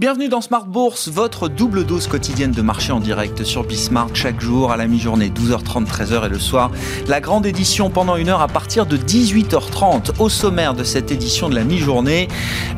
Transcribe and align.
Bienvenue 0.00 0.28
dans 0.28 0.40
Smart 0.40 0.64
Bourse, 0.64 1.08
votre 1.08 1.48
double 1.48 1.84
dose 1.84 2.06
quotidienne 2.06 2.52
de 2.52 2.62
marché 2.62 2.92
en 2.92 3.00
direct 3.00 3.42
sur 3.42 3.64
Bismarck 3.64 4.14
chaque 4.14 4.40
jour 4.40 4.70
à 4.70 4.76
la 4.76 4.86
mi-journée, 4.86 5.28
12h30, 5.28 5.86
13h 5.86 6.26
et 6.26 6.28
le 6.28 6.38
soir. 6.38 6.70
La 7.08 7.20
grande 7.20 7.46
édition 7.46 7.90
pendant 7.90 8.14
une 8.14 8.28
heure 8.28 8.40
à 8.40 8.46
partir 8.46 8.86
de 8.86 8.96
18h30. 8.96 10.20
Au 10.20 10.28
sommaire 10.28 10.74
de 10.74 10.84
cette 10.84 11.10
édition 11.10 11.48
de 11.48 11.56
la 11.56 11.64
mi-journée, 11.64 12.28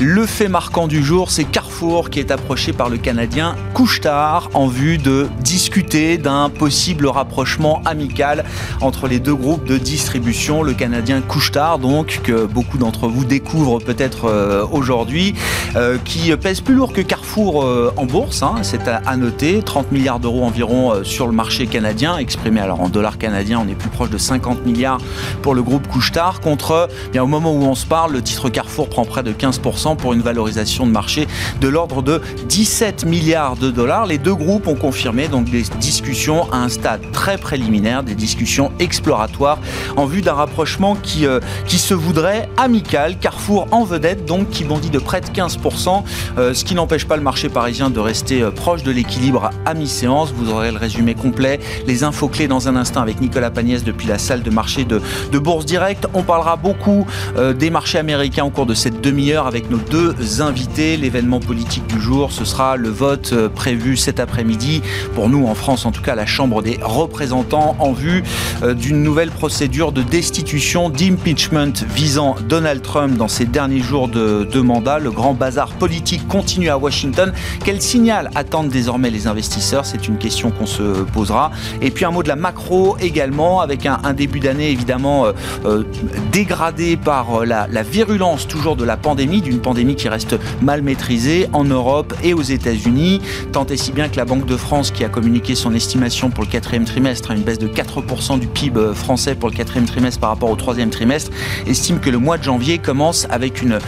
le 0.00 0.24
fait 0.24 0.48
marquant 0.48 0.88
du 0.88 1.04
jour, 1.04 1.30
c'est 1.30 1.44
Qui 1.80 2.20
est 2.20 2.30
approché 2.30 2.74
par 2.74 2.90
le 2.90 2.98
Canadien 2.98 3.56
Couchetard 3.72 4.50
en 4.52 4.66
vue 4.66 4.98
de 4.98 5.28
discuter 5.42 6.18
d'un 6.18 6.50
possible 6.50 7.06
rapprochement 7.06 7.80
amical 7.86 8.44
entre 8.82 9.08
les 9.08 9.18
deux 9.18 9.34
groupes 9.34 9.64
de 9.64 9.78
distribution. 9.78 10.62
Le 10.62 10.74
Canadien 10.74 11.22
Couchetard, 11.22 11.78
donc, 11.78 12.20
que 12.22 12.44
beaucoup 12.44 12.76
d'entre 12.76 13.08
vous 13.08 13.24
découvrent 13.24 13.78
peut-être 13.78 14.26
euh, 14.26 14.66
aujourd'hui, 14.70 15.34
euh, 15.74 15.96
qui 16.04 16.36
pèse 16.36 16.60
plus 16.60 16.74
lourd 16.74 16.92
que 16.92 17.00
Carrefour 17.00 17.64
euh, 17.64 17.94
en 17.96 18.04
bourse, 18.04 18.42
hein, 18.42 18.56
c'est 18.60 18.86
à, 18.86 19.16
noter, 19.16 19.62
30 19.62 19.90
milliards 19.90 20.20
d'euros 20.20 20.44
environ 20.44 21.02
sur 21.02 21.26
le 21.26 21.32
marché 21.32 21.66
canadien, 21.66 22.18
exprimé 22.18 22.60
alors 22.60 22.82
en 22.82 22.90
dollars 22.90 23.16
canadiens, 23.16 23.62
on 23.64 23.68
est 23.68 23.74
plus 23.74 23.88
proche 23.88 24.10
de 24.10 24.18
50 24.18 24.66
milliards 24.66 25.00
pour 25.40 25.54
le 25.54 25.62
groupe 25.62 25.88
Couchetard, 25.88 26.40
contre, 26.40 26.90
eh 27.06 27.12
bien 27.12 27.22
au 27.22 27.26
moment 27.26 27.52
où 27.52 27.62
on 27.62 27.74
se 27.74 27.86
parle, 27.86 28.12
le 28.12 28.20
titre 28.20 28.50
Carrefour 28.50 28.90
prend 28.90 29.06
près 29.06 29.22
de 29.22 29.32
15% 29.32 29.96
pour 29.96 30.12
une 30.12 30.20
valorisation 30.20 30.86
de 30.86 30.92
marché 30.92 31.26
de 31.62 31.69
l'ordre 31.70 32.02
de 32.02 32.20
17 32.48 33.04
milliards 33.04 33.56
de 33.56 33.70
dollars. 33.70 34.06
Les 34.06 34.18
deux 34.18 34.34
groupes 34.34 34.66
ont 34.66 34.74
confirmé 34.74 35.28
donc 35.28 35.50
des 35.50 35.62
discussions 35.80 36.50
à 36.52 36.58
un 36.58 36.68
stade 36.68 37.00
très 37.12 37.38
préliminaire, 37.38 38.02
des 38.02 38.14
discussions 38.14 38.72
exploratoires 38.78 39.58
en 39.96 40.06
vue 40.06 40.22
d'un 40.22 40.34
rapprochement 40.34 40.96
qui, 40.96 41.26
euh, 41.26 41.40
qui 41.66 41.78
se 41.78 41.94
voudrait 41.94 42.48
amical. 42.56 43.18
Carrefour 43.18 43.66
en 43.70 43.84
vedette, 43.84 44.24
donc 44.24 44.50
qui 44.50 44.64
bondit 44.64 44.90
de 44.90 44.98
près 44.98 45.20
de 45.20 45.26
15%, 45.26 46.04
ce 46.36 46.64
qui 46.64 46.74
n'empêche 46.74 47.06
pas 47.06 47.16
le 47.16 47.22
marché 47.22 47.48
parisien 47.48 47.90
de 47.90 48.00
rester 48.00 48.42
euh, 48.42 48.50
proche 48.50 48.82
de 48.82 48.90
l'équilibre 48.90 49.50
à 49.64 49.74
mi-séance. 49.74 50.32
Vous 50.32 50.50
aurez 50.50 50.70
le 50.70 50.78
résumé 50.78 51.14
complet, 51.14 51.60
les 51.86 52.04
infos 52.04 52.28
clés 52.28 52.48
dans 52.48 52.68
un 52.68 52.76
instant 52.76 53.00
avec 53.00 53.20
Nicolas 53.20 53.50
Pagnès 53.50 53.84
depuis 53.84 54.08
la 54.08 54.18
salle 54.18 54.42
de 54.42 54.50
marché 54.50 54.84
de, 54.84 55.00
Bourse 55.38 55.64
Direct. 55.64 56.06
On 56.12 56.22
parlera 56.22 56.56
beaucoup 56.56 57.06
euh, 57.36 57.54
des 57.54 57.70
marchés 57.70 57.98
américains 57.98 58.44
au 58.44 58.50
cours 58.50 58.66
de 58.66 58.74
cette 58.74 59.00
demi-heure 59.00 59.46
avec 59.46 59.70
nos 59.70 59.78
deux 59.78 60.42
invités. 60.42 60.96
L'événement 60.96 61.40
politique 61.40 61.59
du 61.64 62.00
jour, 62.00 62.32
ce 62.32 62.44
sera 62.44 62.76
le 62.76 62.88
vote 62.88 63.30
euh, 63.32 63.48
prévu 63.48 63.96
cet 63.96 64.20
après-midi, 64.20 64.82
pour 65.14 65.28
nous 65.28 65.46
en 65.46 65.54
France 65.54 65.86
en 65.86 65.92
tout 65.92 66.02
cas, 66.02 66.14
la 66.14 66.26
Chambre 66.26 66.62
des 66.62 66.78
représentants 66.82 67.76
en 67.78 67.92
vue 67.92 68.22
d'une 68.62 69.02
nouvelle 69.02 69.30
procédure 69.30 69.92
de 69.92 70.02
destitution, 70.02 70.90
d'impeachment 70.90 71.72
visant 71.94 72.36
Donald 72.48 72.82
Trump 72.82 73.16
dans 73.16 73.28
ses 73.28 73.46
derniers 73.46 73.80
jours 73.80 74.08
de, 74.08 74.60
mandat. 74.60 74.98
Le 74.98 75.10
grand 75.10 75.34
bazar 75.34 75.70
politique 75.70 76.26
continue 76.28 76.68
à 76.68 76.78
Washington. 76.78 77.32
Quel 77.64 77.80
signal 77.80 78.30
attendent 78.34 78.68
désormais 78.68 79.10
les 79.10 79.26
investisseurs? 79.26 79.86
C'est 79.86 80.08
une 80.08 80.18
question 80.18 80.50
qu'on 80.50 80.66
se 80.66 80.82
posera. 81.12 81.50
Et 81.80 81.90
puis 81.90 82.04
un 82.04 82.10
mot 82.10 82.22
de 82.22 82.28
la 82.28 82.36
macro 82.36 82.96
également, 83.00 83.60
avec 83.60 83.86
un, 83.86 84.12
début 84.12 84.40
d'année 84.40 84.70
évidemment 84.70 85.26
euh, 85.26 85.32
euh, 85.64 85.84
dégradé 86.32 86.96
par 86.96 87.42
euh, 87.42 87.44
la, 87.44 87.82
virulence 87.82 88.46
toujours 88.46 88.76
de 88.76 88.84
la 88.84 88.96
pandémie, 88.96 89.40
d'une 89.40 89.60
pandémie 89.60 89.96
qui 89.96 90.08
reste 90.08 90.36
mal 90.60 90.82
maîtrisée 90.82 91.48
en 91.52 91.64
Europe 91.64 92.14
et 92.22 92.34
aux 92.34 92.42
États-Unis. 92.42 93.20
Tant 93.52 93.66
et 93.66 93.76
si 93.76 93.92
bien 93.92 94.08
que 94.08 94.16
la 94.16 94.24
Banque 94.24 94.46
de 94.46 94.56
France, 94.56 94.90
qui 94.90 95.04
a 95.04 95.08
communiqué 95.08 95.54
son 95.54 95.74
estimation 95.74 96.30
pour 96.30 96.44
le 96.44 96.50
quatrième 96.50 96.84
trimestre, 96.84 97.30
une 97.30 97.42
baisse 97.42 97.58
de 97.58 97.68
4% 97.68 98.38
du 98.38 98.46
PIB 98.46 98.94
français 98.94 99.34
pour 99.34 99.48
le 99.48 99.54
quatrième 99.54 99.86
trimestre 99.86 100.20
par 100.20 100.30
rapport 100.30 100.50
au 100.50 100.56
troisième 100.56 100.90
trimestre, 100.90 101.30
estime 101.66 102.00
que 102.00 102.10
le 102.10 102.18
mois 102.18 102.38
de 102.38 102.44
janvier 102.44 102.78
commence 102.78 103.26
avec 103.30 103.62
une, 103.62 103.78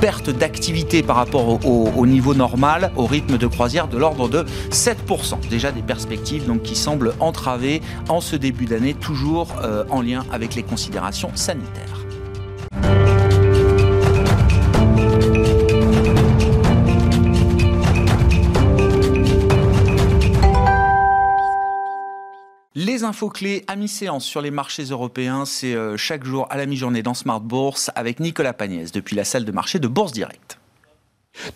perte 0.00 0.30
d'activité 0.30 1.02
par 1.02 1.16
rapport 1.16 1.64
au, 1.66 1.90
au 1.96 2.06
niveau 2.06 2.34
normal 2.34 2.92
au 2.96 3.06
rythme 3.06 3.38
de 3.38 3.46
croisière 3.46 3.88
de 3.88 3.96
l'ordre 3.96 4.28
de 4.28 4.44
7%. 4.70 5.48
Déjà 5.48 5.72
des 5.72 5.82
perspectives 5.82 6.44
qui 6.62 6.76
semblent 6.76 7.14
entravées 7.20 7.82
en 8.08 8.20
ce 8.20 8.36
début 8.36 8.66
d'année, 8.66 8.94
toujours 8.94 9.48
euh, 9.62 9.84
en 9.90 10.02
lien 10.02 10.24
avec 10.32 10.54
les 10.54 10.62
considérations 10.62 11.30
sanitaires. 11.34 11.97
Infos 23.08 23.30
clés 23.30 23.64
à 23.66 23.74
mi-séance 23.74 24.24
sur 24.24 24.42
les 24.42 24.50
marchés 24.50 24.84
européens, 24.84 25.44
c'est 25.46 25.74
euh, 25.74 25.96
chaque 25.96 26.24
jour 26.24 26.46
à 26.50 26.56
la 26.58 26.66
mi-journée 26.66 27.02
dans 27.02 27.14
Smart 27.14 27.40
Bourse 27.40 27.90
avec 27.94 28.20
Nicolas 28.20 28.52
Pagnès 28.52 28.92
depuis 28.92 29.16
la 29.16 29.24
salle 29.24 29.44
de 29.46 29.52
marché 29.52 29.78
de 29.78 29.88
Bourse 29.88 30.12
Direct. 30.12 30.58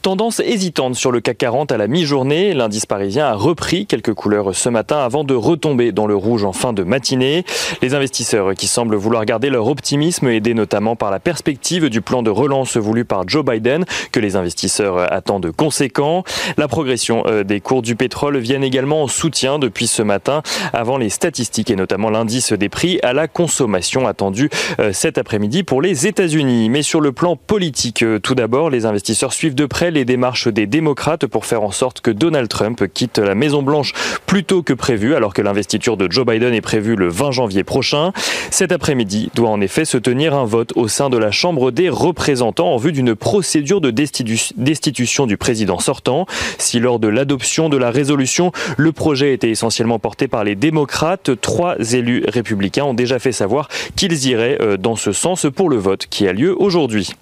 Tendance 0.00 0.41
hésitante 0.41 0.94
sur 0.94 1.12
le 1.12 1.20
CAC 1.20 1.38
40 1.38 1.72
à 1.72 1.76
la 1.76 1.86
mi-journée. 1.86 2.54
L'indice 2.54 2.86
parisien 2.86 3.26
a 3.26 3.34
repris 3.34 3.86
quelques 3.86 4.14
couleurs 4.14 4.54
ce 4.54 4.69
matin 4.69 4.98
avant 4.98 5.25
de 5.25 5.34
retomber 5.34 5.92
dans 5.92 6.06
le 6.06 6.16
rouge 6.16 6.44
en 6.44 6.53
fin 6.53 6.72
de 6.72 6.82
matinée. 6.82 7.44
Les 7.82 7.94
investisseurs 7.94 8.54
qui 8.54 8.69
semblent 8.69 8.97
vouloir 8.97 9.25
garder 9.25 9.50
leur 9.50 9.66
optimisme, 9.66 10.28
aidés 10.28 10.54
notamment 10.54 10.97
par 10.97 11.10
la 11.10 11.20
perspective 11.20 11.91
du 11.91 12.00
plan 12.00 12.22
de 12.22 12.31
relance 12.31 12.76
voulu 12.76 13.04
par 13.04 13.28
Joe 13.28 13.44
Biden, 13.44 13.84
que 14.12 14.20
les 14.20 14.36
investisseurs 14.36 15.12
attendent 15.12 15.52
conséquent. 15.52 16.25
La 16.56 16.69
progression 16.69 17.25
euh, 17.26 17.42
des 17.44 17.60
cours 17.60 17.82
du 17.82 17.97
pétrole 17.97 18.38
vient 18.38 18.62
également 18.62 19.02
en 19.02 19.08
soutien 19.08 19.58
depuis 19.58 19.88
ce 19.88 20.02
matin 20.02 20.42
avant 20.72 20.97
les 20.97 21.10
statistiques 21.10 21.70
et 21.70 21.76
notamment 21.76 22.10
l'indice 22.10 22.52
des 22.52 22.69
prix 22.69 22.98
à 23.02 23.12
la 23.12 23.28
consommation 23.28 24.06
attendu 24.06 24.48
euh, 24.78 24.92
cet 24.92 25.19
après-midi 25.19 25.64
pour 25.64 25.82
les 25.82 26.06
États-Unis. 26.06 26.70
Mais 26.70 26.82
sur 26.82 27.00
le 27.00 27.12
plan 27.12 27.36
politique, 27.36 28.02
euh, 28.02 28.20
tout 28.20 28.34
d'abord, 28.34 28.70
les 28.70 28.86
investisseurs 28.86 29.32
suivent 29.32 29.54
de 29.54 29.66
près 29.66 29.81
les 29.91 30.04
démarches 30.04 30.48
des 30.48 30.66
démocrates 30.66 31.26
pour 31.26 31.47
faire 31.47 31.62
en 31.62 31.70
sorte 31.70 32.00
que 32.00 32.10
Donald 32.10 32.48
Trump 32.48 32.84
quitte 32.93 33.19
la 33.19 33.34
Maison-Blanche 33.34 33.93
plus 34.26 34.44
tôt 34.44 34.62
que 34.62 34.72
prévu, 34.72 35.15
alors 35.15 35.34
que 35.34 35.43
l'investiture 35.43 35.97
de 35.97 36.10
Joe 36.10 36.25
Biden 36.25 36.54
est 36.54 36.60
prévue 36.60 36.97
le 36.97 37.09
20 37.09 37.32
janvier 37.32 37.65
prochain. 37.65 38.12
Cet 38.50 38.72
après-midi 38.72 39.31
doit 39.34 39.50
en 39.50 39.60
effet 39.60 39.84
se 39.84 39.98
tenir 39.98 40.34
un 40.34 40.44
vote 40.44 40.72
au 40.76 40.88
sein 40.88 41.10
de 41.10 41.19
la 41.19 41.31
Chambre 41.31 41.70
des 41.70 41.88
représentants 41.88 42.72
en 42.72 42.76
vue 42.76 42.93
d'une 42.93 43.15
procédure 43.15 43.81
de 43.81 43.91
destitution 43.91 45.26
du 45.26 45.37
président 45.37 45.78
sortant. 45.78 46.26
Si 46.59 46.78
lors 46.78 46.99
de 46.99 47.09
l'adoption 47.09 47.69
de 47.69 47.76
la 47.76 47.91
résolution, 47.91 48.53
le 48.76 48.93
projet 48.93 49.32
était 49.32 49.50
essentiellement 49.50 49.99
porté 49.99 50.28
par 50.28 50.44
les 50.44 50.54
démocrates, 50.54 51.41
trois 51.41 51.76
élus 51.93 52.25
républicains 52.28 52.84
ont 52.84 52.94
déjà 52.94 53.19
fait 53.19 53.32
savoir 53.32 53.69
qu'ils 53.97 54.26
iraient 54.26 54.59
euh, 54.60 54.76
dans 54.76 54.97
ce 54.97 55.12
sens 55.12 55.47
pour 55.54 55.69
le 55.69 55.76
vote 55.76 56.06
qui 56.09 56.28
a 56.28 56.32
lieu 56.32 56.54
aujourd'hui. 56.59 57.14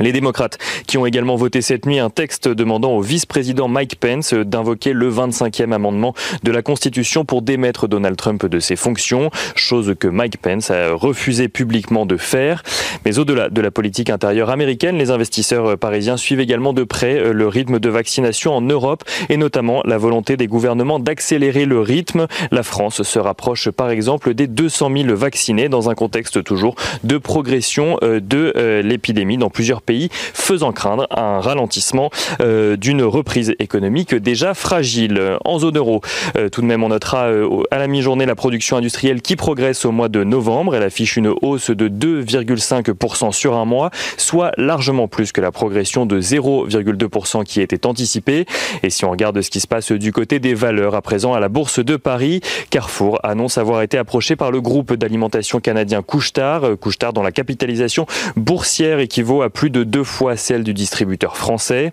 Les 0.00 0.12
démocrates 0.12 0.58
qui 0.86 0.98
ont 0.98 1.06
également 1.06 1.36
voté 1.36 1.62
cette 1.62 1.86
nuit 1.86 1.98
un 1.98 2.10
texte 2.10 2.48
demandant 2.48 2.92
au 2.92 3.00
vice-président 3.00 3.68
Mike 3.68 3.96
Pence 3.98 4.34
d'invoquer 4.34 4.92
le 4.92 5.10
25e 5.10 5.72
amendement 5.72 6.14
de 6.42 6.50
la 6.50 6.62
Constitution 6.62 7.24
pour 7.24 7.42
démettre 7.42 7.88
Donald 7.88 8.16
Trump 8.16 8.46
de 8.46 8.58
ses 8.58 8.76
fonctions, 8.76 9.30
chose 9.54 9.94
que 9.98 10.08
Mike 10.08 10.38
Pence 10.38 10.70
a 10.70 10.92
refusé 10.92 11.48
publiquement 11.48 12.06
de 12.06 12.16
faire. 12.16 12.62
Mais 13.04 13.18
au-delà 13.18 13.48
de 13.48 13.60
la 13.60 13.70
politique 13.70 14.10
intérieure 14.10 14.50
américaine, 14.50 14.98
les 14.98 15.10
investisseurs 15.10 15.78
parisiens 15.78 16.16
suivent 16.16 16.40
également 16.40 16.72
de 16.72 16.84
près 16.84 17.32
le 17.32 17.48
rythme 17.48 17.78
de 17.78 17.88
vaccination 17.88 18.54
en 18.54 18.60
Europe 18.60 19.04
et 19.28 19.36
notamment 19.36 19.82
la 19.84 19.98
volonté 19.98 20.36
des 20.36 20.46
gouvernements 20.46 20.98
d'accélérer 20.98 21.64
le 21.64 21.80
rythme. 21.80 22.26
La 22.50 22.62
France 22.62 23.02
se 23.02 23.18
rapproche 23.18 23.70
par 23.70 23.90
exemple 23.90 24.34
des 24.34 24.46
200 24.46 24.90
000 25.04 25.16
vaccinés 25.16 25.68
dans 25.68 25.90
un 25.90 25.94
contexte 25.94 26.42
toujours 26.44 26.74
de 27.04 27.18
progression 27.18 27.98
euh, 28.02 28.20
de 28.20 28.52
euh, 28.56 28.82
l'épidémie 28.82 29.38
dans 29.38 29.50
plusieurs 29.50 29.82
pays, 29.82 29.85
faisant 30.34 30.72
craindre 30.72 31.06
un 31.10 31.40
ralentissement 31.40 32.10
euh, 32.40 32.76
d'une 32.76 33.02
reprise 33.02 33.54
économique 33.58 34.14
déjà 34.14 34.54
fragile. 34.54 35.38
En 35.44 35.58
zone 35.58 35.76
euro, 35.76 36.00
euh, 36.36 36.48
tout 36.48 36.60
de 36.60 36.66
même, 36.66 36.82
on 36.84 36.88
notera 36.88 37.26
euh, 37.26 37.62
à 37.70 37.78
la 37.78 37.86
mi-journée 37.86 38.26
la 38.26 38.34
production 38.34 38.76
industrielle 38.76 39.22
qui 39.22 39.36
progresse 39.36 39.84
au 39.84 39.92
mois 39.92 40.08
de 40.08 40.24
novembre. 40.24 40.74
Elle 40.74 40.82
affiche 40.82 41.16
une 41.16 41.32
hausse 41.42 41.70
de 41.70 41.88
2,5% 41.88 43.32
sur 43.32 43.54
un 43.54 43.64
mois, 43.64 43.90
soit 44.16 44.52
largement 44.56 45.08
plus 45.08 45.32
que 45.32 45.40
la 45.40 45.52
progression 45.52 46.06
de 46.06 46.20
0,2% 46.20 47.44
qui 47.44 47.60
était 47.60 47.86
anticipée. 47.86 48.46
Et 48.82 48.90
si 48.90 49.04
on 49.04 49.10
regarde 49.10 49.40
ce 49.40 49.50
qui 49.50 49.60
se 49.60 49.66
passe 49.66 49.92
du 49.92 50.12
côté 50.12 50.38
des 50.38 50.54
valeurs 50.54 50.94
à 50.94 51.02
présent 51.02 51.34
à 51.34 51.40
la 51.40 51.48
Bourse 51.48 51.78
de 51.84 51.96
Paris, 51.96 52.40
Carrefour 52.70 53.18
annonce 53.22 53.58
avoir 53.58 53.82
été 53.82 53.98
approché 53.98 54.36
par 54.36 54.50
le 54.50 54.60
groupe 54.60 54.94
d'alimentation 54.94 55.60
canadien 55.60 56.02
Couchetard. 56.02 56.78
Couchetard 56.80 57.12
dont 57.12 57.22
la 57.22 57.32
capitalisation 57.32 58.06
boursière 58.36 58.98
équivaut 58.98 59.42
à 59.42 59.50
plus 59.50 59.70
de 59.70 59.75
de 59.76 59.84
deux 59.84 60.04
fois 60.04 60.36
celle 60.36 60.64
du 60.64 60.72
distributeur 60.72 61.36
français. 61.36 61.92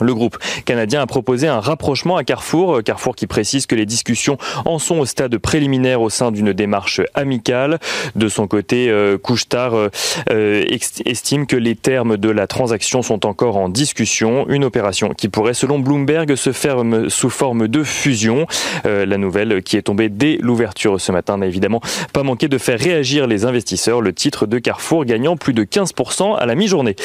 Le 0.00 0.14
groupe 0.14 0.38
canadien 0.64 1.00
a 1.00 1.06
proposé 1.06 1.48
un 1.48 1.60
rapprochement 1.60 2.16
à 2.16 2.24
Carrefour, 2.24 2.82
Carrefour 2.84 3.16
qui 3.16 3.26
précise 3.26 3.66
que 3.66 3.74
les 3.74 3.86
discussions 3.86 4.38
en 4.64 4.78
sont 4.78 4.98
au 4.98 5.06
stade 5.06 5.36
préliminaire 5.38 6.00
au 6.00 6.10
sein 6.10 6.30
d'une 6.30 6.52
démarche 6.52 7.00
amicale. 7.14 7.78
De 8.14 8.28
son 8.28 8.46
côté, 8.46 8.90
euh, 8.90 9.18
Couchetard 9.18 9.74
euh, 9.74 9.88
euh, 10.30 10.64
estime 11.04 11.46
que 11.46 11.56
les 11.56 11.74
termes 11.74 12.16
de 12.16 12.30
la 12.30 12.46
transaction 12.46 13.02
sont 13.02 13.26
encore 13.26 13.56
en 13.56 13.68
discussion, 13.68 14.46
une 14.48 14.64
opération 14.64 15.10
qui 15.10 15.28
pourrait 15.28 15.54
selon 15.54 15.78
Bloomberg 15.78 16.34
se 16.36 16.52
faire 16.52 16.82
sous 17.08 17.30
forme 17.30 17.68
de 17.68 17.82
fusion. 17.82 18.46
la 18.84 19.18
nouvelle 19.18 19.62
qui 19.62 19.76
est 19.76 19.82
tombée 19.82 20.08
dès 20.08 20.38
l'ouverture 20.40 21.00
ce 21.00 21.12
matin 21.12 21.38
n'a 21.38 21.46
évidemment 21.46 21.80
pas 22.12 22.22
manqué 22.22 22.48
de 22.48 22.58
faire 22.58 22.78
réagir 22.78 23.26
les 23.26 23.44
investisseurs, 23.44 24.00
le 24.00 24.12
titre 24.12 24.46
de 24.46 24.58
Carrefour 24.58 25.04
gagnant 25.04 25.36
plus 25.36 25.54
de 25.54 25.64
15% 25.64 26.36
à 26.36 26.46
la 26.46 26.54
mi-journée. 26.54 26.96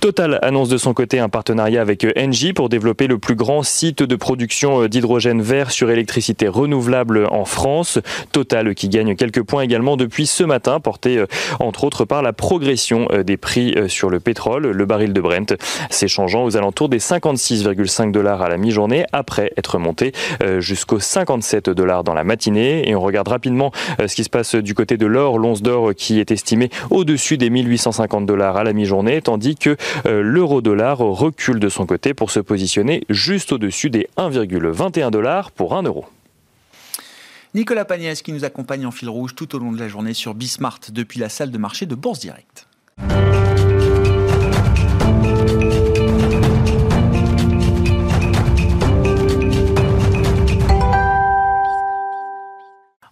Total 0.00 0.38
annonce 0.42 0.68
de 0.68 0.78
son 0.78 0.94
côté 0.94 1.18
un 1.18 1.28
partenariat 1.28 1.80
avec 1.80 2.04
Engie 2.22 2.52
pour 2.52 2.68
développer 2.68 3.08
le 3.08 3.18
plus 3.18 3.34
grand 3.34 3.62
site 3.62 4.02
de 4.02 4.16
production 4.16 4.86
d'hydrogène 4.86 5.42
vert 5.42 5.72
sur 5.72 5.90
électricité 5.90 6.46
renouvelable 6.46 7.26
en 7.30 7.44
France. 7.44 7.98
Total 8.30 8.74
qui 8.74 8.88
gagne 8.88 9.16
quelques 9.16 9.42
points 9.42 9.62
également 9.62 9.96
depuis 9.96 10.26
ce 10.26 10.44
matin, 10.44 10.78
porté 10.78 11.24
entre 11.58 11.84
autres 11.84 12.04
par 12.04 12.22
la 12.22 12.32
progression 12.32 13.08
des 13.26 13.36
prix 13.36 13.74
sur 13.88 14.08
le 14.08 14.20
pétrole. 14.20 14.68
Le 14.70 14.86
baril 14.86 15.12
de 15.12 15.20
Brent 15.20 15.56
s'échangeant 15.90 16.44
aux 16.44 16.56
alentours 16.56 16.88
des 16.88 17.00
56,5 17.00 18.12
dollars 18.12 18.42
à 18.42 18.48
la 18.48 18.56
mi-journée 18.56 19.04
après 19.12 19.52
être 19.56 19.78
monté 19.78 20.12
jusqu'aux 20.58 21.00
57 21.00 21.70
dollars 21.70 22.04
dans 22.04 22.14
la 22.14 22.24
matinée. 22.24 22.88
Et 22.88 22.94
on 22.94 23.00
regarde 23.00 23.28
rapidement 23.28 23.72
ce 23.98 24.14
qui 24.14 24.24
se 24.24 24.30
passe 24.30 24.54
du 24.54 24.74
côté 24.74 24.96
de 24.96 25.06
l'or, 25.06 25.38
l'once 25.38 25.62
d'or 25.62 25.92
qui 25.96 26.20
est 26.20 26.30
estimé 26.30 26.70
au-dessus 26.90 27.36
des 27.36 27.50
1850 27.50 28.26
dollars 28.26 28.56
à 28.56 28.64
la 28.64 28.72
mi-journée, 28.72 29.22
tandis 29.22 29.56
que 29.56 29.76
euh, 30.06 30.22
l'euro-dollar 30.22 30.98
recule 30.98 31.58
de 31.58 31.68
son 31.68 31.86
côté 31.86 32.11
pour 32.14 32.30
se 32.30 32.40
positionner 32.40 33.04
juste 33.08 33.52
au-dessus 33.52 33.90
des 33.90 34.08
1,21 34.16 35.10
dollars 35.10 35.50
pour 35.50 35.74
1 35.74 35.82
euro. 35.82 36.06
Nicolas 37.54 37.84
Pagnès 37.84 38.22
qui 38.22 38.32
nous 38.32 38.44
accompagne 38.44 38.86
en 38.86 38.90
fil 38.90 39.08
rouge 39.08 39.34
tout 39.34 39.54
au 39.54 39.58
long 39.58 39.72
de 39.72 39.78
la 39.78 39.88
journée 39.88 40.14
sur 40.14 40.34
Bismart 40.34 40.80
depuis 40.90 41.20
la 41.20 41.28
salle 41.28 41.50
de 41.50 41.58
marché 41.58 41.84
de 41.86 41.94
Bourse 41.94 42.20
Direct. 42.20 42.66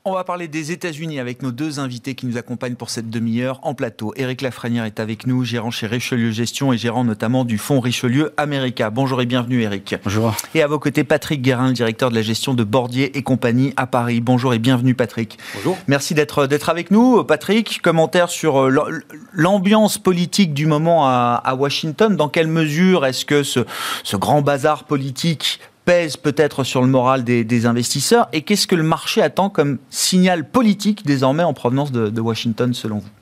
On 0.06 0.14
va 0.14 0.24
parler 0.24 0.48
des 0.48 0.72
États-Unis 0.72 1.20
avec 1.20 1.42
nos 1.42 1.52
deux 1.52 1.78
invités 1.78 2.14
qui 2.14 2.24
nous 2.24 2.38
accompagnent 2.38 2.74
pour 2.74 2.88
cette 2.88 3.10
demi-heure 3.10 3.60
en 3.62 3.74
plateau. 3.74 4.14
Éric 4.16 4.40
Lafrenière 4.40 4.86
est 4.86 4.98
avec 4.98 5.26
nous, 5.26 5.44
gérant 5.44 5.70
chez 5.70 5.86
Richelieu 5.86 6.30
Gestion 6.30 6.72
et 6.72 6.78
gérant 6.78 7.04
notamment 7.04 7.44
du 7.44 7.58
fonds 7.58 7.80
Richelieu 7.80 8.32
America. 8.38 8.88
Bonjour 8.88 9.20
et 9.20 9.26
bienvenue 9.26 9.60
Éric. 9.60 9.96
Bonjour. 10.02 10.34
Et 10.54 10.62
à 10.62 10.68
vos 10.68 10.78
côtés, 10.78 11.04
Patrick 11.04 11.42
Guérin, 11.42 11.68
le 11.68 11.74
directeur 11.74 12.08
de 12.08 12.14
la 12.14 12.22
gestion 12.22 12.54
de 12.54 12.64
Bordier 12.64 13.18
et 13.18 13.22
compagnie 13.22 13.74
à 13.76 13.86
Paris. 13.86 14.22
Bonjour 14.22 14.54
et 14.54 14.58
bienvenue 14.58 14.94
Patrick. 14.94 15.38
Bonjour. 15.56 15.76
Merci 15.86 16.14
d'être 16.14 16.46
d'être 16.46 16.70
avec 16.70 16.90
nous. 16.90 17.22
Patrick, 17.24 17.82
commentaire 17.82 18.30
sur 18.30 18.58
euh, 18.58 19.02
l'ambiance 19.34 19.98
politique 19.98 20.54
du 20.54 20.64
moment 20.64 21.06
à, 21.08 21.54
Washington. 21.58 22.16
Dans 22.16 22.30
quelle 22.30 22.46
mesure 22.46 23.04
est-ce 23.04 23.26
que 23.26 23.42
ce, 23.42 23.60
ce 24.02 24.16
grand 24.16 24.40
bazar 24.40 24.84
politique 24.84 25.60
pèse 25.90 26.16
peut-être 26.16 26.62
sur 26.62 26.82
le 26.82 26.86
moral 26.86 27.24
des, 27.24 27.66
investisseurs. 27.66 28.28
Et 28.32 28.42
qu'est-ce 28.42 28.68
que 28.68 28.76
le 28.76 28.84
marché 28.84 29.22
attend 29.22 29.50
comme 29.50 29.78
signal 29.90 30.48
politique 30.48 31.04
désormais 31.04 31.42
en 31.42 31.52
provenance 31.52 31.90
de 31.90 32.20
Washington 32.20 32.72
selon 32.72 32.98
vous? 32.98 33.19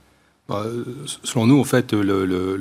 Selon 1.24 1.46
nous, 1.46 1.60
en 1.60 1.64
fait, 1.64 1.92
le, 1.92 2.58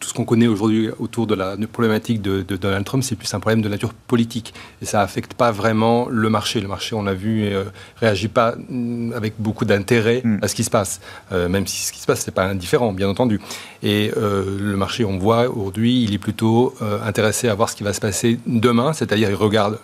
tout 0.00 0.08
ce 0.08 0.14
qu'on 0.14 0.24
connaît 0.24 0.48
aujourd'hui 0.48 0.88
autour 0.98 1.28
de 1.28 1.34
la 1.36 1.56
problématique 1.70 2.20
de, 2.20 2.42
Donald 2.56 2.84
Trump, 2.84 3.04
c'est 3.04 3.14
plus 3.14 3.32
un 3.34 3.40
problème 3.40 3.62
de 3.62 3.68
nature 3.68 3.94
politique. 3.94 4.52
Et 4.82 4.84
ça 4.84 4.98
n'affecte 4.98 5.34
pas 5.34 5.52
vraiment 5.52 6.08
le 6.10 6.28
marché. 6.28 6.60
Le 6.60 6.66
marché, 6.66 6.96
on 6.96 7.04
l'a 7.04 7.14
vu, 7.14 7.42
ne 7.42 7.54
euh, 7.54 7.64
réagit 8.00 8.26
pas 8.26 8.56
mm, 8.56 9.12
avec 9.14 9.34
beaucoup 9.38 9.64
d'intérêt 9.64 10.22
hmm. 10.24 10.38
à 10.42 10.48
ce 10.48 10.56
qui 10.56 10.64
se 10.64 10.70
passe. 10.70 11.00
Euh, 11.30 11.48
même 11.48 11.68
si 11.68 11.82
ce 11.86 11.92
qui 11.92 12.00
se 12.00 12.06
passe, 12.06 12.26
n'est 12.26 12.32
pas 12.32 12.46
indifférent, 12.46 12.92
bien 12.92 13.08
entendu. 13.08 13.40
Et 13.84 14.10
euh, 14.16 14.58
le 14.58 14.76
marché, 14.76 15.04
on 15.04 15.18
voit 15.18 15.48
aujourd'hui, 15.48 16.02
il 16.02 16.14
est 16.14 16.18
plutôt 16.18 16.74
intéressé 17.04 17.48
à 17.48 17.54
voir 17.54 17.68
ce 17.68 17.76
qui 17.76 17.84
va 17.84 17.92
se 17.92 18.00
passer 18.00 18.40
demain, 18.46 18.92
c'est-à-dire 18.92 19.30
il 19.30 19.36
regarde 19.36 19.78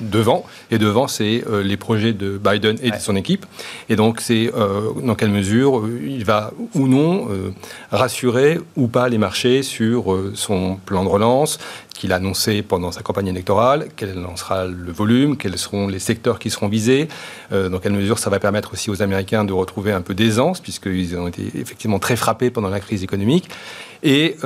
devant. 0.00 0.44
Et 0.70 0.78
devant, 0.78 1.08
c'est 1.08 1.44
euh, 1.48 1.62
les 1.62 1.76
projets 1.76 2.12
de 2.12 2.38
Biden 2.38 2.76
et 2.82 2.90
de 2.90 2.98
son 2.98 3.16
équipe. 3.16 3.46
Et 3.88 3.96
donc, 3.96 4.20
c'est 4.20 4.52
euh, 4.54 4.92
dans 5.02 5.14
quelle 5.14 5.30
mesure 5.30 5.80
euh, 5.80 6.00
il 6.06 6.24
va 6.24 6.52
ou 6.74 6.88
non 6.88 7.28
rassurer 7.90 8.58
ou 8.76 8.88
pas 8.88 9.08
les 9.08 9.18
marchés 9.18 9.62
sur 9.62 10.16
son 10.34 10.76
plan 10.84 11.04
de 11.04 11.08
relance 11.08 11.58
qu'il 11.94 12.12
a 12.12 12.16
annoncé 12.16 12.62
pendant 12.62 12.92
sa 12.92 13.00
campagne 13.00 13.28
électorale, 13.28 13.88
quel 13.96 14.18
en 14.26 14.36
sera 14.36 14.66
le 14.66 14.92
volume, 14.92 15.36
quels 15.36 15.56
seront 15.56 15.88
les 15.88 15.98
secteurs 15.98 16.38
qui 16.38 16.50
seront 16.50 16.68
visés, 16.68 17.08
dans 17.50 17.78
quelle 17.78 17.92
mesure 17.92 18.18
ça 18.18 18.28
va 18.28 18.38
permettre 18.38 18.74
aussi 18.74 18.90
aux 18.90 19.00
Américains 19.00 19.44
de 19.44 19.52
retrouver 19.54 19.92
un 19.92 20.02
peu 20.02 20.14
d'aisance, 20.14 20.60
puisqu'ils 20.60 21.16
ont 21.16 21.28
été 21.28 21.50
effectivement 21.54 21.98
très 21.98 22.16
frappés 22.16 22.50
pendant 22.50 22.68
la 22.68 22.80
crise 22.80 23.02
économique? 23.02 23.48
Et 24.02 24.36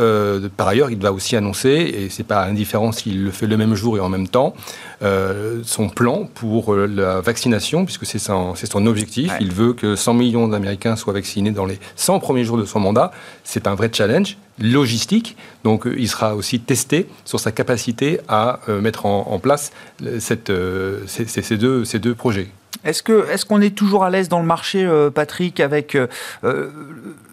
par 0.56 0.68
ailleurs, 0.68 0.90
il 0.90 0.98
va 0.98 1.12
aussi 1.12 1.34
annoncer, 1.34 1.70
et 1.70 2.08
c'est 2.08 2.24
pas 2.24 2.44
indifférent 2.44 2.92
s'il 2.92 3.24
le 3.24 3.30
fait 3.32 3.48
le 3.48 3.56
même 3.56 3.74
jour 3.74 3.96
et 3.96 4.00
en 4.00 4.08
même 4.08 4.28
temps, 4.28 4.54
euh, 5.40 5.60
son 5.64 5.88
plan 5.88 6.28
pour 6.34 6.74
euh, 6.74 6.86
la 6.86 7.20
vaccination, 7.20 7.84
puisque 7.84 8.06
c'est 8.06 8.18
son, 8.18 8.54
son, 8.54 8.86
objectif. 8.86 9.32
Il 9.40 9.52
veut 9.52 9.72
que 9.72 9.96
100 9.96 10.14
millions 10.14 10.48
d'Américains 10.48 10.96
soient 10.96 11.12
vaccinés 11.12 11.50
dans 11.50 11.66
les 11.66 11.78
100 11.96 12.20
premiers 12.20 12.44
jours 12.44 12.58
de 12.58 12.64
son 12.64 12.80
mandat. 12.80 13.10
C'est 13.44 13.66
un 13.66 13.74
vrai 13.74 13.90
challenge 13.92 14.36
logistique. 14.58 15.36
Donc, 15.64 15.86
il 15.86 16.08
sera 16.08 16.36
aussi 16.36 16.60
testé 16.60 17.06
sur 17.24 17.40
sa 17.40 17.52
capacité 17.52 18.20
à 18.28 18.60
mettre 18.68 19.06
en, 19.06 19.38
place 19.38 19.72
cette, 20.18 20.52
ces, 21.06 21.56
deux, 21.56 21.84
ces 21.84 21.98
deux 21.98 22.14
projets. 22.14 22.48
Est-ce 22.84 23.02
qu'on 23.02 23.22
est, 23.22 23.44
qu'on 23.46 23.60
est 23.60 23.74
toujours 23.74 24.04
à 24.04 24.10
l'aise 24.10 24.28
dans 24.28 24.40
le 24.40 24.46
marché, 24.46 24.86
Patrick, 25.14 25.60
avec 25.60 25.96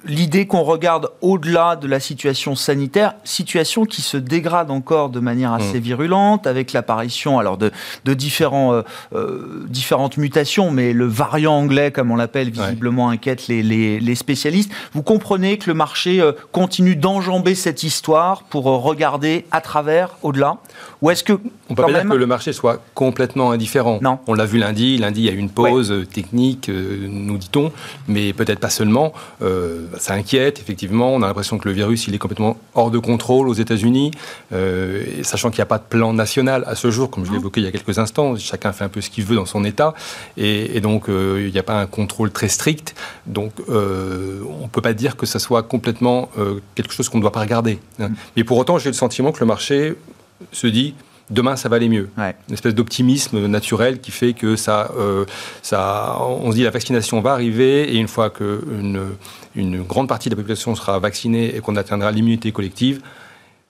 l'idée 0.07 0.47
qu'on 0.47 0.63
regarde 0.63 1.09
au-delà 1.21 1.75
de 1.75 1.87
la 1.87 1.99
situation 1.99 2.55
sanitaire, 2.55 3.13
situation 3.23 3.85
qui 3.85 4.01
se 4.01 4.17
dégrade 4.17 4.71
encore 4.71 5.09
de 5.09 5.19
manière 5.19 5.53
assez 5.53 5.79
mm. 5.79 5.83
virulente, 5.83 6.47
avec 6.47 6.73
l'apparition 6.73 7.39
alors 7.39 7.57
de, 7.57 7.71
différents, 8.13 8.73
euh, 8.73 8.81
euh, 9.13 9.65
différentes 9.67 10.17
mutations, 10.17 10.71
mais 10.71 10.93
le 10.93 11.05
variant 11.05 11.53
anglais, 11.53 11.91
comme 11.91 12.11
on 12.11 12.15
l'appelle, 12.15 12.49
visiblement 12.49 13.09
inquiète 13.09 13.47
les, 13.47 14.15
spécialistes. 14.15 14.71
Vous 14.93 15.03
comprenez 15.03 15.57
que 15.57 15.69
le 15.69 15.73
marché 15.73 16.19
euh, 16.19 16.31
continue 16.51 16.95
d'enjamber 16.95 17.55
cette 17.55 17.83
histoire 17.83 18.43
pour 18.43 18.65
regarder 18.65 19.45
à 19.51 19.61
travers, 19.61 20.17
au-delà? 20.23 20.57
Ou 21.01 21.11
est-ce 21.11 21.23
que 21.23 21.33
on 21.69 21.75
peut 21.75 21.83
pas 21.83 21.91
dire 21.91 22.09
que 22.09 22.15
le 22.15 22.25
marché 22.25 22.53
soit 22.53 22.81
complètement 22.95 23.51
indifférent. 23.51 23.99
Non. 24.01 24.19
On 24.25 24.33
l'a 24.33 24.45
vu 24.45 24.57
lundi. 24.57 24.97
Lundi, 24.97 25.21
il 25.21 25.25
y 25.25 25.29
a 25.29 25.33
eu 25.33 25.37
une 25.37 25.49
pause 25.49 25.93
technique, 26.11 26.69
nous 26.69 27.37
dit-on, 27.37 27.71
mais 28.07 28.33
peut-être 28.33 28.59
pas 28.59 28.69
seulement 28.69 29.13
ça 29.99 30.13
inquiète, 30.13 30.59
effectivement. 30.59 31.13
On 31.13 31.21
a 31.21 31.27
l'impression 31.27 31.57
que 31.57 31.67
le 31.67 31.73
virus, 31.73 32.07
il 32.07 32.15
est 32.15 32.17
complètement 32.17 32.57
hors 32.75 32.91
de 32.91 32.99
contrôle 32.99 33.47
aux 33.49 33.53
États-Unis, 33.53 34.11
euh, 34.53 35.03
sachant 35.23 35.49
qu'il 35.49 35.59
n'y 35.59 35.63
a 35.63 35.67
pas 35.67 35.77
de 35.77 35.83
plan 35.83 36.13
national 36.13 36.63
à 36.67 36.75
ce 36.75 36.91
jour, 36.91 37.09
comme 37.09 37.25
je 37.25 37.31
l'ai 37.31 37.37
évoqué 37.37 37.61
il 37.61 37.65
y 37.65 37.67
a 37.67 37.71
quelques 37.71 37.99
instants. 37.99 38.35
Chacun 38.37 38.71
fait 38.73 38.83
un 38.83 38.89
peu 38.89 39.01
ce 39.01 39.09
qu'il 39.09 39.23
veut 39.25 39.35
dans 39.35 39.45
son 39.45 39.63
État, 39.63 39.93
et, 40.37 40.79
donc 40.81 41.09
euh, 41.09 41.43
il 41.45 41.51
n'y 41.51 41.59
a 41.59 41.63
pas 41.63 41.79
un 41.79 41.87
contrôle 41.87 42.31
très 42.31 42.49
strict. 42.49 42.95
Donc 43.25 43.53
euh, 43.69 44.41
on 44.59 44.63
ne 44.63 44.69
peut 44.69 44.81
pas 44.81 44.93
dire 44.93 45.15
que 45.15 45.25
ça 45.25 45.39
soit 45.39 45.63
complètement 45.63 46.29
quelque 46.75 46.93
chose 46.93 47.09
qu'on 47.09 47.17
ne 47.17 47.21
doit 47.21 47.31
pas 47.31 47.41
regarder. 47.41 47.79
Hein. 47.99 48.11
Mais 48.35 48.43
pour 48.43 48.57
autant, 48.57 48.77
j'ai 48.77 48.89
le 48.89 48.93
sentiment 48.93 49.31
que 49.31 49.39
le 49.39 49.45
marché 49.45 49.95
se 50.51 50.67
dit 50.67 50.93
demain 51.29 51.55
ça 51.55 51.69
va 51.69 51.75
aller 51.77 51.89
mieux. 51.89 52.09
Une 52.17 52.53
espèce 52.53 52.75
d'optimisme 52.75 53.45
naturel 53.47 53.99
qui 53.99 54.11
fait 54.11 54.33
que 54.33 54.55
ça, 54.55 54.91
euh, 54.97 55.25
ça, 55.61 56.17
on 56.21 56.51
se 56.51 56.55
dit 56.55 56.63
la 56.63 56.71
vaccination 56.71 57.21
va 57.21 57.31
arriver 57.31 57.93
et 57.93 57.97
une 57.97 58.07
fois 58.07 58.29
qu'une 58.29 59.01
une 59.55 59.81
grande 59.81 60.07
partie 60.07 60.29
de 60.29 60.35
la 60.35 60.41
population 60.41 60.75
sera 60.75 60.99
vaccinée 60.99 61.55
et 61.55 61.59
qu'on 61.59 61.75
atteindra 61.75 62.11
l'immunité 62.11 62.51
collective, 62.51 63.01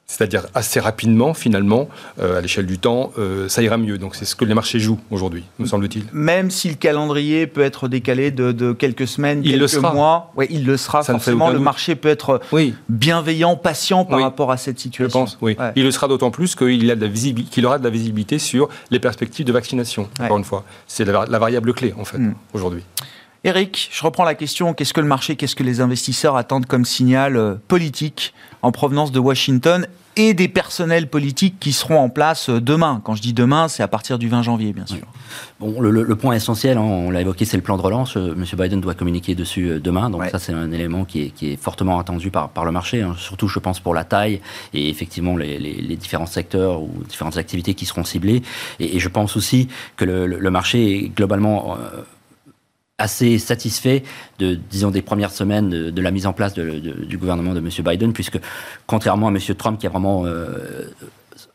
c'est-à-dire 0.10 0.46
assez 0.54 0.80
rapidement, 0.80 1.34
finalement, 1.34 1.90
euh, 2.20 2.38
à 2.38 2.42
l'échelle 2.42 2.66
du 2.66 2.80
temps, 2.80 3.12
euh, 3.20 3.50
ça 3.50 3.62
ira 3.62 3.76
mieux. 3.78 3.98
Donc 3.98 4.16
c'est 4.16 4.24
ce 4.24 4.38
que 4.38 4.46
les 4.46 4.54
marchés 4.54 4.80
jouent 4.80 5.02
aujourd'hui, 5.12 5.44
me 5.60 5.66
semble-t-il. 5.66 6.06
Même 6.14 6.50
si 6.50 6.70
le 6.70 6.76
calendrier 6.76 7.46
peut 7.46 7.62
être 7.62 7.90
décalé 7.90 8.32
de, 8.32 8.72
quelques 8.72 9.06
semaines, 9.06 9.42
il 9.44 9.60
quelques 9.60 9.76
mois, 9.76 10.32
il 10.50 10.66
le 10.66 10.78
sera. 10.78 11.04
Ça 11.04 11.12
forcément, 11.12 11.50
le 11.50 11.60
marché 11.60 11.96
peut 11.96 12.08
être 12.08 12.40
bienveillant, 12.88 13.58
patient 13.58 14.06
par 14.06 14.22
rapport 14.22 14.50
à 14.52 14.58
cette 14.58 14.80
situation. 14.80 15.26
Je 15.26 15.26
pense, 15.26 15.38
oui. 15.42 15.58
Il 15.76 15.84
le 15.84 15.92
sera 15.92 16.08
d'autant 16.08 16.32
plus 16.32 16.56
qu'il 16.56 16.98
qu'il 17.52 17.66
aura 17.66 17.78
de 17.78 17.84
la 17.84 17.90
visibilité 17.90 18.40
sur 18.40 18.70
les 18.92 19.00
perspectives 19.00 19.46
de 19.46 19.52
vaccination. 19.52 20.08
Encore 20.22 20.38
une 20.38 20.46
fois, 20.46 20.64
c'est 20.88 21.04
la, 21.04 21.40
variable 21.40 21.74
clé 21.74 21.94
en 21.98 22.06
fait 22.06 22.18
hmm. 22.18 22.34
aujourd'hui. 22.54 22.84
Eric, 23.44 23.90
je 23.94 24.04
reprends 24.04 24.24
la 24.24 24.36
question. 24.36 24.74
Qu'est-ce 24.74 24.94
que 24.94 25.00
le 25.00 25.08
marché, 25.08 25.36
qu'est-ce 25.36 25.56
que 25.56 25.64
les 25.64 25.80
investisseurs 25.80 26.36
attendent 26.36 26.66
comme 26.66 26.86
signal 26.86 27.38
euh, 27.38 27.56
politique 27.68 28.34
en 28.68 28.72
provenance 28.74 29.14
de 29.14 29.20
Washington 29.20 29.88
et 30.18 30.34
des 30.34 30.50
personnels 30.50 31.08
politiques 31.08 31.56
qui 31.58 31.72
seront 31.72 32.00
en 32.00 32.10
place 32.10 32.50
euh, 32.50 32.60
demain. 32.60 33.02
Quand 33.06 33.16
je 33.16 33.22
dis 33.22 33.34
demain, 33.34 33.70
c'est 33.70 33.82
à 33.82 33.88
partir 33.88 34.20
du 34.20 34.28
20 34.28 34.42
janvier, 34.42 34.74
bien 34.74 34.86
sûr. 34.86 35.06
Bon, 35.62 35.80
le, 35.80 36.16
point 36.16 36.34
essentiel, 36.34 36.78
hein, 36.78 36.82
on 36.82 37.10
l'a 37.10 37.22
évoqué, 37.22 37.46
c'est 37.46 37.56
le 37.56 37.64
plan 37.64 37.78
de 37.78 37.82
relance. 37.82 38.18
Euh, 38.18 38.34
Monsieur 38.36 38.58
Biden 38.58 38.82
doit 38.82 38.94
communiquer 38.94 39.36
dessus 39.36 39.80
demain, 39.80 40.10
donc 40.10 40.26
ça 40.26 40.38
c'est 40.38 40.52
un 40.52 40.72
élément 40.72 41.06
qui 41.06 41.32
est, 41.42 41.56
fortement 41.56 41.98
attendu 41.98 42.30
par, 42.30 42.50
par 42.50 42.66
le 42.66 42.72
marché, 42.72 43.04
hein. 43.04 43.16
surtout 43.18 43.48
je 43.48 43.60
pense 43.60 43.80
pour 43.80 43.94
la 43.94 44.04
taille 44.04 44.42
et 44.74 44.90
effectivement 44.90 45.38
les, 45.38 45.96
différents 45.96 46.26
secteurs 46.26 46.82
ou 46.82 46.90
différentes 47.08 47.38
activités 47.38 47.74
qui 47.74 47.86
seront 47.86 48.04
ciblées. 48.04 48.42
Et, 48.80 49.00
je 49.00 49.10
pense 49.10 49.38
aussi 49.38 49.70
que 49.96 50.04
le, 50.04 50.52
marché 50.52 51.06
est 51.06 51.10
globalement 51.10 51.78
assez 52.98 53.38
satisfait 53.38 54.04
de, 54.39 54.56
disons, 54.56 54.89
des 54.89 55.04
premières 55.04 55.32
semaines 55.32 55.70
de, 55.70 56.01
la 56.01 56.12
mise 56.12 56.25
en 56.25 56.34
place 56.34 56.56
du 56.56 57.18
gouvernement 57.18 57.54
de 57.54 57.60
M. 57.60 57.70
Biden, 57.86 58.12
puisque 58.12 58.39
contrairement 58.88 59.27
à 59.27 59.32
M. 59.32 59.38
Trump 59.56 59.80
qui 59.80 59.86
a 59.86 59.89
vraiment 59.89 60.25
euh, 60.25 60.89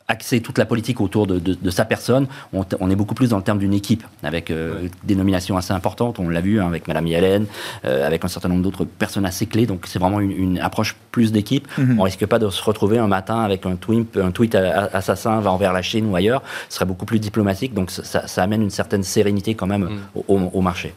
axer 0.07 0.39
toute 0.39 0.57
la 0.57 0.65
politique 0.65 1.01
autour 1.01 1.27
de, 1.27 1.69
sa 1.69 1.83
personne. 1.83 2.27
On, 2.53 2.89
est 2.89 2.95
beaucoup 2.95 3.13
plus 3.13 3.29
dans 3.29 3.37
le 3.37 3.43
terme 3.43 3.59
d'une 3.59 3.73
équipe, 3.73 4.05
avec 4.21 4.51
euh, 4.51 4.87
des 5.03 5.15
nominations 5.15 5.57
assez 5.57 5.73
importantes. 5.73 6.17
On 6.17 6.29
l'a 6.29 6.39
vu 6.39 6.61
hein, 6.61 6.67
avec 6.67 6.87
Madame 6.87 7.07
Yellen, 7.07 7.45
euh, 7.83 8.07
avec 8.07 8.23
un 8.23 8.29
certain 8.29 8.47
nombre 8.47 8.61
d'autres 8.61 8.85
personnes 8.85 9.25
assez 9.25 9.45
clés. 9.45 9.65
Donc 9.65 9.85
c'est 9.85 9.99
vraiment 9.99 10.21
une, 10.21 10.59
approche 10.59 10.95
plus 11.11 11.33
d'équipe. 11.33 11.67
Mhm. 11.77 11.99
On 11.99 12.03
risque 12.03 12.25
pas 12.25 12.39
de 12.39 12.49
se 12.49 12.63
retrouver 12.63 12.99
un 12.99 13.07
matin 13.07 13.41
avec 13.41 13.65
un 13.65 13.75
tweet, 13.75 14.15
un 14.15 14.31
tweet 14.31 14.55
assassin 14.55 15.41
va 15.41 15.51
envers 15.51 15.73
la 15.73 15.81
Chine 15.81 16.05
ou 16.05 16.15
ailleurs. 16.15 16.41
Ce 16.69 16.75
serait 16.75 16.85
beaucoup 16.85 17.05
plus 17.05 17.19
diplomatique. 17.19 17.73
Donc 17.73 17.91
ça, 17.91 18.23
amène 18.41 18.61
une 18.61 18.69
certaine 18.69 19.03
sérénité 19.03 19.55
quand 19.55 19.67
même 19.67 19.89
au, 20.15 20.37
au, 20.37 20.61
marché. 20.61 20.93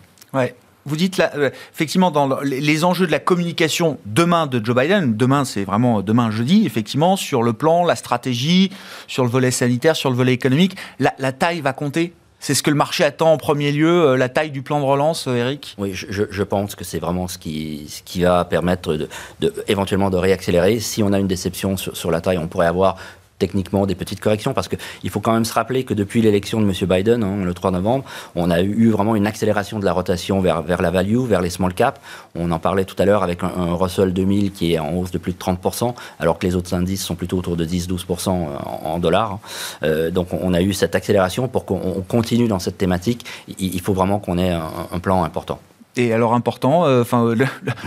Vous 0.87 0.97
dites 0.97 1.21
euh, 1.21 1.51
effectivement, 1.75 2.13
dans 2.13 2.41
les 2.41 2.85
enjeux 2.85 3.07
de 3.07 3.13
la 3.13 3.19
communication 3.19 3.99
demain 4.07 4.47
de 4.47 4.65
Joe 4.65 4.77
Biden, 4.77 5.17
demain 5.17 5.45
c'est 5.45 5.65
vraiment 5.65 6.01
demain 6.01 6.31
jeudi, 6.31 6.65
effectivement, 6.65 7.17
sur 7.17 7.43
le 7.43 7.53
plan, 7.53 7.85
la 7.85 7.97
stratégie, 7.97 8.71
sur 9.09 9.25
le 9.25 9.31
volet 9.31 9.51
sanitaire, 9.51 9.97
sur 9.97 10.11
le 10.11 10.17
volet 10.17 10.33
économique, 10.33 10.77
la, 11.01 11.33
taille 11.33 11.61
va 11.61 11.73
compter. 11.73 12.15
C'est 12.39 12.55
ce 12.55 12.63
que 12.63 12.71
le 12.71 12.77
marché 12.77 13.03
attend 13.03 13.33
en 13.33 13.39
premier 13.39 13.73
lieu, 13.73 14.11
euh, 14.11 14.17
la 14.17 14.29
taille 14.29 14.53
du 14.53 14.63
plan 14.63 14.79
de 14.79 14.85
relance, 14.85 15.27
euh, 15.27 15.35
Eric? 15.35 15.75
Oui, 15.79 15.91
je, 15.93 16.43
pense 16.45 16.77
que 16.77 16.85
c'est 16.85 17.01
vraiment 17.01 17.27
ce 17.27 17.39
qui, 17.39 17.89
va 18.21 18.45
permettre 18.45 18.95
de, 19.41 19.53
éventuellement 19.67 20.11
de 20.11 20.19
réaccélérer. 20.19 20.79
Si 20.79 21.03
on 21.03 21.13
a 21.13 21.19
une 21.19 21.27
déception 21.27 21.77
sur 21.77 22.11
la 22.13 22.21
taille, 22.21 22.39
on 22.39 22.47
pourrait 22.47 22.69
avoir 22.69 22.97
techniquement 23.39 23.87
des 23.87 23.95
petites 23.95 24.21
corrections 24.21 24.55
parce 24.55 24.69
qu'il 24.69 25.11
faut 25.11 25.21
quand 25.21 25.33
même 25.33 25.45
se 25.45 25.53
rappeler 25.53 25.85
que 25.85 25.95
depuis 25.95 26.23
l'élection 26.23 26.61
de 26.61 26.67
M. 26.67 26.73
Biden, 26.89 27.23
hein, 27.23 27.45
le 27.45 27.55
3 27.55 27.71
novembre, 27.71 28.05
on 28.35 28.51
a 28.51 28.63
eu 28.63 28.91
vraiment 28.91 29.17
une 29.17 29.27
accélération 29.27 29.79
de 29.79 29.85
la 29.85 29.93
rotation 29.93 30.41
vers, 30.41 30.63
vers 30.63 30.83
la 30.83 30.91
value, 30.91 31.19
vers 31.19 31.41
les 31.41 31.51
small 31.51 31.75
caps. 31.75 32.01
On 32.35 32.51
en 32.51 32.59
parlait 32.59 32.85
tout 32.85 32.97
à 32.99 33.05
l'heure 33.05 33.23
avec 33.23 33.43
un, 33.43 33.75
Russell 33.75 34.13
2000 34.13 34.53
qui 34.53 34.75
est 34.75 34.79
en 34.79 34.95
hausse 34.95 35.11
de 35.11 35.19
plus 35.19 35.33
de 35.33 35.39
30%, 35.39 35.95
alors 36.19 36.39
que 36.39 36.47
les 36.47 36.57
autres 36.57 36.75
indices 36.75 37.05
sont 37.05 37.15
plutôt 37.15 37.39
autour 37.39 37.57
de 37.57 37.65
10-12% 37.65 38.29
en, 38.31 38.99
dollars. 38.99 39.39
Euh, 39.83 40.11
donc 40.11 40.29
on 40.33 40.55
a 40.55 40.63
eu 40.63 40.73
cette 40.73 40.95
accélération 40.95 41.49
pour 41.49 41.67
qu'on 41.67 42.03
continue 42.09 42.49
dans 42.49 42.59
cette 42.59 42.79
thématique. 42.79 43.27
Il, 43.59 43.81
faut 43.81 43.93
vraiment 43.93 44.19
qu'on 44.19 44.39
ait 44.39 44.51
un 44.51 44.99
plan 44.99 45.23
important 45.25 45.61
et 45.97 46.13
alors 46.13 46.35
important, 46.35 46.87
euh, 46.87 47.03
enfin 47.03 47.25
euh, 47.25 47.37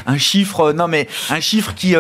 un 0.06 0.18
chiffre, 0.18 0.62
euh, 0.62 0.74
non 0.74 0.88
mais 0.88 1.08
un 1.30 1.40
chiffre 1.40 1.74
qui 1.74 1.96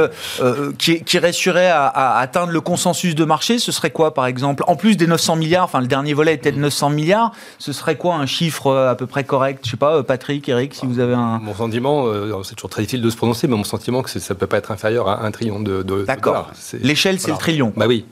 qui, 0.77 1.03
qui 1.03 1.19
réussirait 1.19 1.69
à, 1.69 2.17
atteindre 2.17 2.51
le 2.51 2.61
consensus 2.61 3.15
de 3.15 3.25
marché, 3.25 3.59
ce 3.59 3.71
serait 3.71 3.91
quoi 3.91 4.13
par 4.13 4.25
exemple? 4.25 4.63
En 4.67 4.75
plus 4.75 4.97
des 4.97 5.07
900 5.07 5.35
milliards, 5.35 5.65
enfin 5.65 5.81
le 5.81 5.87
dernier 5.87 6.13
volet 6.13 6.33
était 6.33 6.51
de 6.51 6.59
900 6.59 6.89
milliards, 6.89 7.31
ce 7.57 7.73
serait 7.73 7.95
quoi 7.95 8.15
un 8.15 8.25
chiffre 8.25 8.75
à 8.75 8.95
peu 8.95 9.07
près 9.07 9.23
correct? 9.23 9.61
Je 9.65 9.71
sais 9.71 9.77
pas, 9.77 10.03
Patrick, 10.03 10.47
Eric, 10.49 10.73
si 10.73 10.85
vous 10.85 10.99
avez 10.99 11.13
un. 11.13 11.39
Mon 11.39 11.55
sentiment, 11.55 12.05
c'est 12.43 12.55
toujours 12.55 12.69
très 12.69 12.81
difficile 12.81 13.01
de 13.01 13.09
se 13.09 13.17
prononcer, 13.17 13.47
mais 13.47 13.55
mon 13.55 13.63
sentiment 13.63 14.01
que 14.01 14.09
ça 14.09 14.35
peut 14.35 14.47
pas 14.47 14.57
être 14.57 14.71
inférieur 14.71 15.07
à 15.07 15.23
un 15.25 15.31
trillion 15.31 15.59
de, 15.59 15.83
de 15.83 16.03
D'accord. 16.03 16.51
L'échelle, 16.81 17.19
c'est 17.19 17.31
le 17.31 17.37
trillion. 17.37 17.73
Bah 17.75 17.85
oui. 17.87 18.05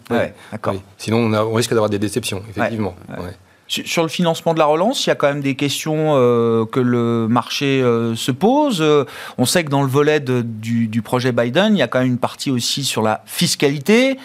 D'accord. 0.51 0.75
Sinon, 0.97 1.33
on, 1.33 1.53
risque 1.53 1.71
d'avoir 1.71 1.89
des 1.89 1.99
déceptions, 1.99 2.43
effectivement. 2.49 2.95
Sur 3.67 4.03
le 4.03 4.09
financement 4.09 4.53
de 4.53 4.59
la 4.59 4.65
relance, 4.65 5.05
il 5.05 5.09
y 5.09 5.11
a 5.11 5.15
quand 5.15 5.27
même 5.27 5.41
des 5.41 5.55
questions 5.55 6.13
euh, 6.15 6.65
que 6.65 6.79
le 6.79 7.27
marché 7.27 7.81
euh, 7.81 8.15
se 8.15 8.31
pose. 8.31 8.81
Euh, 8.81 9.03
on 9.37 9.45
sait 9.45 9.65
que 9.65 9.69
dans 9.69 9.81
le 9.81 9.89
volet 9.89 10.21
du, 10.21 10.87
du, 10.87 11.01
projet 11.01 11.33
Biden, 11.33 11.75
il 11.75 11.79
y 11.79 11.81
a 11.81 11.87
quand 11.87 11.99
même 11.99 12.07
une 12.07 12.17
partie 12.17 12.49
aussi 12.49 12.85
sur 12.85 13.01
la 13.01 13.23
fiscalité 13.25 14.17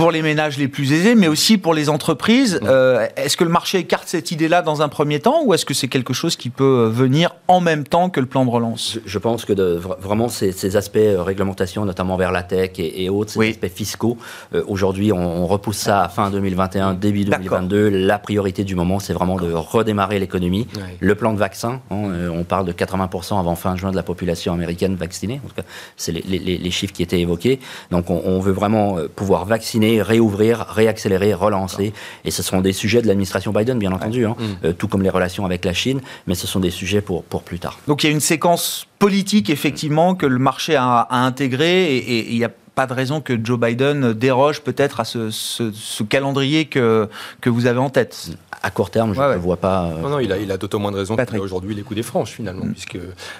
pour 0.00 0.10
les 0.10 0.22
ménages 0.22 0.56
les 0.56 0.68
plus 0.68 0.94
aisés, 0.94 1.14
mais 1.14 1.28
aussi 1.28 1.58
pour 1.58 1.74
les 1.74 1.90
entreprises. 1.90 2.58
Euh, 2.62 3.06
est-ce 3.16 3.36
que 3.36 3.44
le 3.44 3.50
marché 3.50 3.76
écarte 3.76 4.08
cette 4.08 4.30
idée-là 4.30 4.62
dans 4.62 4.80
un 4.80 4.88
premier 4.88 5.20
temps 5.20 5.42
ou 5.44 5.52
est-ce 5.52 5.66
que 5.66 5.74
c'est 5.74 5.88
quelque 5.88 6.14
chose 6.14 6.36
qui 6.36 6.48
peut 6.48 6.90
venir 6.90 7.34
en 7.48 7.60
même 7.60 7.84
temps 7.84 8.08
que 8.08 8.18
le 8.18 8.24
plan 8.24 8.46
de 8.46 8.50
relance? 8.50 8.98
Je, 9.04 9.18
pense 9.18 9.44
que 9.44 9.52
de, 9.52 9.78
vraiment 10.00 10.30
ces, 10.30 10.76
aspects 10.76 10.96
euh, 10.96 11.22
réglementation, 11.22 11.84
notamment 11.84 12.16
vers 12.16 12.32
la 12.32 12.42
tech 12.42 12.70
et, 12.78 13.10
autres, 13.10 13.32
ces 13.32 13.50
aspects 13.50 13.68
fiscaux, 13.68 14.16
euh, 14.54 14.62
aujourd'hui 14.66 15.12
on, 15.12 15.46
repousse 15.46 15.76
ça 15.76 16.02
à 16.02 16.08
fin 16.08 16.30
2021, 16.30 16.94
début 16.94 17.26
2022. 17.26 17.90
La 17.90 18.18
priorité 18.18 18.64
du 18.64 18.74
moment, 18.74 19.00
c'est 19.00 19.12
vraiment 19.12 19.36
de 19.36 19.52
redémarrer 19.52 20.18
l'économie. 20.18 20.66
Le 21.00 21.14
plan 21.14 21.34
de 21.34 21.38
vaccin, 21.38 21.82
hein, 21.90 22.30
on 22.32 22.44
parle 22.44 22.64
de 22.64 22.72
80% 22.72 23.38
avant 23.38 23.54
fin 23.54 23.76
juin 23.76 23.90
de 23.90 23.96
la 23.96 24.02
population 24.02 24.54
américaine 24.54 24.94
vaccinée. 24.94 25.42
En 25.44 25.48
tout 25.48 25.54
cas, 25.56 25.64
c'est 25.98 26.12
les, 26.12 26.38
les, 26.38 26.70
chiffres 26.70 26.94
qui 26.94 27.02
étaient 27.02 27.20
évoqués. 27.20 27.60
Donc 27.90 28.08
on, 28.08 28.22
on 28.24 28.40
veut 28.40 28.52
vraiment 28.52 28.96
pouvoir 29.14 29.44
vacciner 29.44 29.89
réouvrir, 29.98 30.66
réaccélérer, 30.68 31.34
relancer. 31.34 31.92
Et 32.24 32.30
ce 32.30 32.42
seront 32.42 32.60
des 32.60 32.72
sujets 32.72 33.02
de 33.02 33.06
l'administration 33.06 33.52
Biden, 33.52 33.78
bien 33.78 33.92
entendu, 33.92 34.26
hein. 34.26 34.36
mm. 34.38 34.66
euh, 34.66 34.72
tout 34.72 34.88
comme 34.88 35.02
les 35.02 35.10
relations 35.10 35.44
avec 35.44 35.64
la 35.64 35.72
Chine, 35.72 36.00
mais 36.26 36.34
ce 36.34 36.46
sont 36.46 36.60
des 36.60 36.70
sujets 36.70 37.00
pour, 37.00 37.24
pour 37.24 37.42
plus 37.42 37.58
tard. 37.58 37.78
Donc 37.86 38.02
il 38.02 38.06
y 38.06 38.10
a 38.10 38.12
une 38.12 38.20
séquence 38.20 38.86
politique, 38.98 39.50
effectivement, 39.50 40.14
que 40.14 40.26
le 40.26 40.38
marché 40.38 40.76
a, 40.76 41.00
a 41.00 41.18
intégré 41.18 41.96
et 41.96 42.30
il 42.30 42.38
n'y 42.38 42.44
a 42.44 42.50
pas 42.74 42.86
de 42.86 42.92
raison 42.92 43.20
que 43.20 43.38
Joe 43.42 43.58
Biden 43.58 44.12
déroge 44.12 44.62
peut-être 44.62 45.00
à 45.00 45.04
ce, 45.04 45.30
ce, 45.30 46.02
calendrier 46.02 46.66
que, 46.66 47.08
que 47.40 47.50
vous 47.50 47.66
avez 47.66 47.78
en 47.78 47.90
tête. 47.90 48.30
À 48.62 48.70
court 48.70 48.90
terme, 48.90 49.14
je 49.14 49.20
ne 49.20 49.36
vois 49.36 49.56
pas. 49.56 49.86
Euh, 49.86 50.00
non, 50.00 50.08
non, 50.10 50.18
il 50.18 50.32
a, 50.32 50.38
il 50.38 50.50
a 50.52 50.56
d'autant 50.56 50.78
moins 50.78 50.92
de 50.92 50.98
raisons 50.98 51.16
qu'aujourd'hui 51.16 51.74
les 51.74 51.82
coups 51.82 51.96
des 51.96 52.02
franches, 52.02 52.32
finalement, 52.32 52.64
mm. 52.64 52.72
puisque 52.72 52.98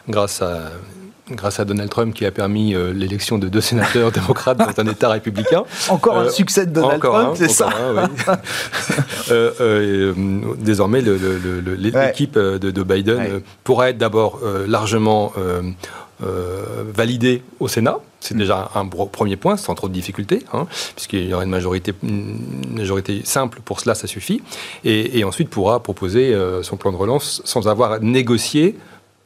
grâce 0.09 0.43
à 0.43 0.73
grâce 1.33 1.61
à 1.61 1.65
Donald 1.65 1.91
Trump 1.91 2.15
qui 2.15 2.27
a 2.27 2.31
permis 2.31 2.75
euh, 2.75 2.93
l'élection 2.93 3.39
de 3.39 3.49
deux 3.49 3.61
sénateurs 3.61 4.13
démocrates 4.13 4.59
dans 4.59 4.83
un 4.83 4.87
État 4.87 5.09
républicain. 5.09 5.65
Encore 5.89 6.19
un 6.19 6.27
euh, 6.27 6.31
succès 6.31 6.67
de 6.67 6.73
Donald 6.73 7.01
Trump, 7.01 7.35
c'est 7.37 7.49
ça 7.49 7.71
euh, 9.31 10.13
Désormais, 10.59 11.03
l'équipe 11.03 12.39
de, 12.39 12.83
Biden 12.83 13.43
pourra 13.65 13.91
être 13.91 13.99
d'abord 13.99 14.41
largement 14.67 15.33
validée 16.21 17.43
au 17.61 17.69
Sénat. 17.69 17.99
C'est 18.21 18.37
déjà 18.37 18.71
un 18.75 18.87
premier 18.87 19.37
point, 19.37 19.57
sans 19.57 19.75
trop 19.75 19.89
de 19.89 19.95
difficultés, 19.95 20.45
hein, 20.53 20.67
puisqu'il 20.95 21.27
y 21.27 21.33
aura 21.33 21.45
une 21.45 21.51
majorité, 21.51 21.95
majorité 22.03 23.23
simple 23.25 23.61
pour 23.65 23.81
cela, 23.81 23.95
ça 23.95 24.07
suffit. 24.07 24.43
Et, 24.85 25.19
et 25.19 25.25
ensuite 25.25 25.49
pourra 25.49 25.83
proposer 25.83 26.37
son 26.63 26.77
plan 26.77 26.93
de 26.93 26.97
relance 26.97 27.41
sans 27.45 27.69
avoir 27.69 28.01
négocié 28.01 28.77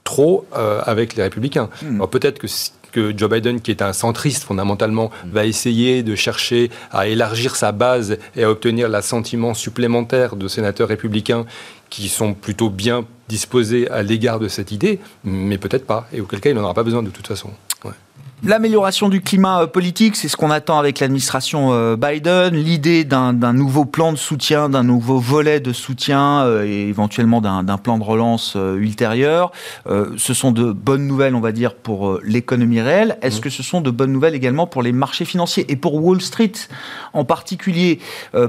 trop 0.05 0.47
euh, 0.57 0.81
avec 0.85 1.17
les 1.17 1.23
républicains. 1.23 1.69
Hmm. 1.83 1.97
Alors 1.97 2.11
peut-être 2.11 2.39
que 2.39 2.47
que 2.93 3.13
Joe 3.17 3.29
Biden, 3.29 3.61
qui 3.61 3.73
est 3.73 3.83
un 3.83 3.93
centriste 3.93 4.45
fondamentalement, 4.45 5.11
hmm. 5.25 5.31
va 5.31 5.47
essayer 5.47 6.05
de 6.05 6.15
chercher 6.15 6.71
à 6.93 7.09
élargir 7.09 7.57
sa 7.57 7.73
base 7.73 8.19
et 8.37 8.45
à 8.45 8.51
obtenir 8.51 8.89
l'assentiment 8.89 9.53
supplémentaire 9.53 10.37
de 10.37 10.47
sénateurs 10.47 10.87
républicains 10.87 11.45
qui 11.91 12.09
sont 12.09 12.35
plutôt 12.35 12.71
bien 12.71 13.05
disposés 13.29 13.91
à 13.91 14.05
l'égard 14.05 14.39
de 14.39 14.47
cette 14.47 14.71
idée, 14.71 15.01
mais 15.25 15.59
peut-être 15.59 15.87
pas, 15.87 16.07
et 16.13 16.21
auquel 16.21 16.41
cas 16.41 16.51
il 16.51 16.55
n'en 16.55 16.63
aura 16.63 16.75
pas 16.75 16.85
besoin 16.85 17.03
de 17.03 17.11
toute 17.11 17.27
façon. 17.27 17.51
L'amélioration 18.47 19.09
du 19.09 19.23
climat 19.23 19.63
euh, 19.63 19.67
politique, 19.67 20.17
c'est 20.17 20.29
ce 20.29 20.37
qu'on 20.37 20.51
attend 20.51 20.79
avec 20.79 21.01
l'administration 21.01 21.73
euh, 21.73 21.97
Biden. 21.97 22.55
L'idée 22.55 23.05
d'un 23.05 23.33
nouveau 23.55 23.87
plan 23.87 24.13
de 24.13 24.19
soutien, 24.19 24.69
d'un 24.69 24.83
nouveau 24.83 25.19
volet 25.19 25.61
de 25.61 25.73
soutien 25.73 26.43
euh, 26.43 26.67
et 26.67 26.89
éventuellement 26.89 27.41
d'un 27.41 27.79
plan 27.79 27.97
de 27.97 28.05
relance 28.05 28.57
ultérieur. 28.77 29.51
Ce 29.87 30.35
sont 30.35 30.53
de 30.53 30.73
bonnes 30.73 31.07
nouvelles, 31.07 31.35
on 31.35 31.41
va 31.41 31.53
dire, 31.53 31.75
pour 31.75 32.19
l'économie 32.23 32.81
réelle. 32.81 33.19
Est-ce 33.23 33.41
que 33.41 33.51
ce 33.51 33.63
sont 33.63 33.81
de 33.81 33.91
bonnes 33.91 34.13
nouvelles 34.13 34.35
également 34.35 34.67
pour 34.67 34.83
les 34.83 34.93
marchés 34.93 35.25
financiers 35.25 35.71
et 35.71 35.77
pour 35.77 35.95
Wall 35.95 36.21
Street 36.21 36.53
en 37.13 37.25
particulier? 37.25 37.99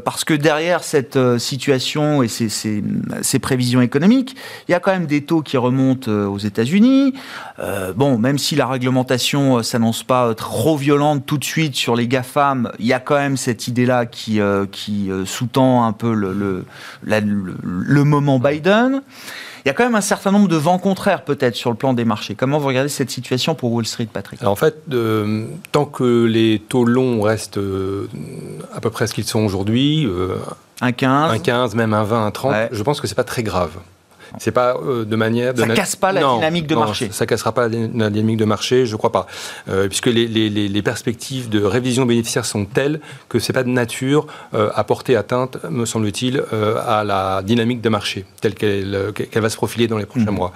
Parce 0.03 0.23
que 0.23 0.33
derrière 0.33 0.83
cette 0.83 1.17
situation 1.37 2.23
et 2.23 2.27
ces, 2.27 3.39
prévisions 3.39 3.81
économiques, 3.81 4.35
il 4.67 4.71
y 4.71 4.75
a 4.75 4.79
quand 4.79 4.91
même 4.91 5.07
des 5.07 5.21
taux 5.21 5.41
qui 5.41 5.57
remontent 5.57 6.11
aux 6.11 6.39
États-Unis. 6.39 7.13
bon, 7.95 8.17
même 8.17 8.37
si 8.37 8.55
la 8.55 8.67
réglementation 8.67 9.54
s'annonce 9.63 10.03
pas 10.03 10.33
trop 10.35 10.77
violente 10.77 11.25
tout 11.25 11.37
de 11.37 11.43
suite 11.43 11.75
sur 11.75 11.95
les 11.95 12.07
GAFAM, 12.07 12.71
il 12.79 12.85
y 12.85 12.93
a 12.93 12.99
quand 12.99 13.15
même 13.15 13.37
cette 13.37 13.67
idée-là 13.67 14.05
qui, 14.05 14.39
euh, 14.39 14.65
qui 14.71 15.11
euh, 15.11 15.25
sous-tend 15.25 15.83
un 15.83 15.93
peu 15.93 16.13
le, 16.13 16.33
le, 16.33 16.65
le, 17.03 18.03
moment 18.03 18.39
Biden. 18.39 19.01
Il 19.63 19.67
y 19.67 19.71
a 19.71 19.73
quand 19.73 19.83
même 19.83 19.95
un 19.95 20.01
certain 20.01 20.31
nombre 20.31 20.47
de 20.47 20.55
vents 20.55 20.77
contraires 20.77 21.23
peut-être 21.23 21.55
sur 21.55 21.71
le 21.71 21.75
plan 21.75 21.93
des 21.93 22.05
marchés. 22.05 22.35
Comment 22.35 22.59
vous 22.59 22.67
regardez 22.67 22.89
cette 22.89 23.09
situation 23.09 23.55
pour 23.55 23.71
Wall 23.71 23.85
Street, 23.85 24.07
Patrick? 24.11 24.43
En 24.43 24.55
fait, 24.55 24.77
tant 25.71 25.85
que 25.85 26.25
les 26.25 26.61
taux 26.69 26.85
longs 26.85 27.21
restent 27.21 27.57
euh, 27.57 28.07
à 28.73 28.81
peu 28.81 28.89
près 28.89 29.07
ce 29.07 29.13
qu'ils 29.13 29.25
sont 29.25 29.43
aujourd'hui, 29.43 30.07
un 30.81 30.91
15, 30.91 31.31
un 31.31 31.39
15, 31.39 31.75
même 31.75 31.93
un 31.93 32.03
20, 32.03 32.25
un 32.27 32.31
30, 32.31 32.55
je 32.71 32.83
pense 32.83 33.01
que 33.01 33.07
c'est 33.07 33.15
pas 33.15 33.23
très 33.23 33.43
grave. 33.43 33.71
C'est 34.39 34.51
pas 34.51 34.75
euh, 34.75 35.05
de 35.05 35.15
manière. 35.15 35.53
De 35.53 35.61
ça 35.61 35.67
casse 35.67 35.95
pas 35.95 36.11
la 36.11 36.21
dynamique 36.21 36.67
de 36.67 36.75
marché. 36.75 37.09
Ça 37.11 37.25
cassera 37.25 37.51
pas 37.51 37.67
la 37.67 38.09
dynamique 38.09 38.37
de 38.37 38.45
marché, 38.45 38.85
je 38.85 38.95
crois 38.95 39.11
pas, 39.11 39.27
euh, 39.69 39.87
puisque 39.87 40.07
les, 40.07 40.27
les, 40.27 40.49
les, 40.49 40.81
perspectives 40.81 41.49
de 41.49 41.63
révision 41.63 42.05
bénéficiaire 42.05 42.45
sont 42.45 42.65
telles 42.65 42.99
que 43.29 43.39
c'est 43.39 43.53
pas 43.53 43.63
de 43.63 43.69
nature 43.69 44.27
euh, 44.53 44.69
à 44.75 44.83
porter 44.83 45.15
atteinte, 45.15 45.57
me 45.69 45.85
semble-t-il, 45.85 46.43
à 46.85 47.03
la 47.03 47.41
dynamique 47.43 47.81
de 47.81 47.89
marché 47.89 48.25
telle 48.41 48.55
qu'elle 48.55 49.11
qu'elle 49.13 49.41
va 49.41 49.49
se 49.49 49.55
profiler 49.55 49.87
dans 49.87 49.97
les 49.97 50.05
prochains 50.05 50.31
mmh. 50.31 50.35
mois. 50.35 50.53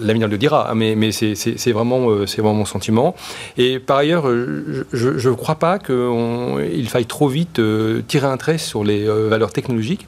L'avenir 0.00 0.28
le 0.28 0.38
dira, 0.38 0.70
hein, 0.70 0.74
mais, 0.74 0.94
mais 0.94 1.12
c'est 1.12 1.72
vraiment 1.72 2.26
c'est 2.26 2.40
vraiment 2.42 2.54
mon 2.54 2.64
sentiment. 2.64 3.14
Et 3.56 3.78
par 3.78 3.98
ailleurs, 3.98 4.26
je 4.28 5.28
ne 5.28 5.34
crois 5.34 5.56
pas 5.56 5.78
qu'il 5.78 6.88
faille 6.88 7.06
trop 7.06 7.28
vite 7.28 7.60
tirer 8.06 8.26
un 8.26 8.36
trait 8.36 8.58
sur 8.58 8.84
les 8.84 9.06
valeurs 9.06 9.52
technologiques, 9.52 10.06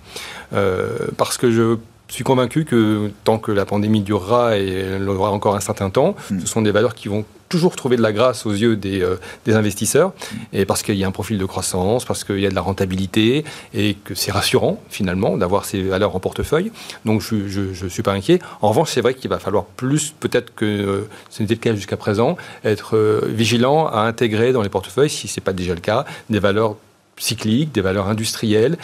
parce 1.17 1.37
que 1.39 1.51
je 1.51 1.79
suis 2.15 2.25
convaincu 2.25 2.65
que 2.65 3.11
tant 3.25 3.39
que 3.39 3.53
la 3.53 3.65
pandémie 3.65 4.01
durera 4.01 4.59
et 4.59 4.69
elle 4.69 5.09
aura 5.09 5.31
encore 5.31 5.55
un 5.55 5.61
certain 5.61 5.91
temps, 5.91 6.17
mm. 6.31 6.41
ce 6.41 6.47
sont 6.47 6.63
des 6.63 6.71
valeurs 6.71 6.95
qui 6.95 7.09
vont 7.09 7.25
toujours 7.49 7.77
trouver 7.77 7.97
de 7.97 8.03
la 8.03 8.13
grâce 8.13 8.47
aux 8.47 8.53
yeux 8.53 8.77
des, 8.77 9.03
euh, 9.03 9.17
des 9.47 9.55
investisseurs, 9.55 10.13
et 10.53 10.65
parce 10.65 10.83
qu'il 10.83 10.97
y 10.97 11.05
a 11.05 11.09
un 11.09 11.13
profil 11.13 11.39
de 11.39 11.45
croissance, 11.45 12.05
parce 12.05 12.25
qu'il 12.25 12.41
y 12.41 12.47
a 12.47 12.51
de 12.51 12.55
la 12.55 12.61
rentabilité, 12.61 13.45
et 13.75 13.95
que 13.95 14.15
c'est 14.15 14.31
rassurant 14.31 14.81
finalement 14.91 15.37
d'avoir 15.37 15.65
ces 15.65 15.83
valeurs 15.83 16.15
en 16.15 16.21
portefeuille. 16.21 16.71
Donc 17.05 17.23
je 17.23 17.85
ne 17.85 17.89
suis 17.89 18.03
pas 18.03 18.13
inquiet. 18.13 18.39
En 18.61 18.69
revanche, 18.69 18.91
c'est 18.91 19.01
vrai 19.01 19.15
qu'il 19.15 19.31
va 19.31 19.39
falloir 19.39 19.65
plus, 19.65 20.15
peut-être 20.19 20.55
que 20.55 20.65
euh, 20.65 21.09
ce 21.31 21.43
n'était 21.43 21.55
le 21.55 21.61
cas 21.61 21.75
jusqu'à 21.75 21.97
présent, 21.97 22.37
être 22.65 22.97
euh, 22.97 23.21
vigilant 23.29 23.87
à 23.87 24.01
intégrer 24.01 24.53
dans 24.53 24.63
les 24.63 24.69
portefeuilles, 24.69 25.11
si 25.11 25.29
ce 25.29 25.41
n'est 25.41 25.45
pas 25.45 25.53
déjà 25.53 25.75
le 25.75 25.81
cas, 25.81 26.05
des 26.31 26.39
valeurs 26.39 26.77
cycliques, 27.19 27.73
des 27.73 27.81
valeurs 27.81 28.09
industrielles 28.09 28.77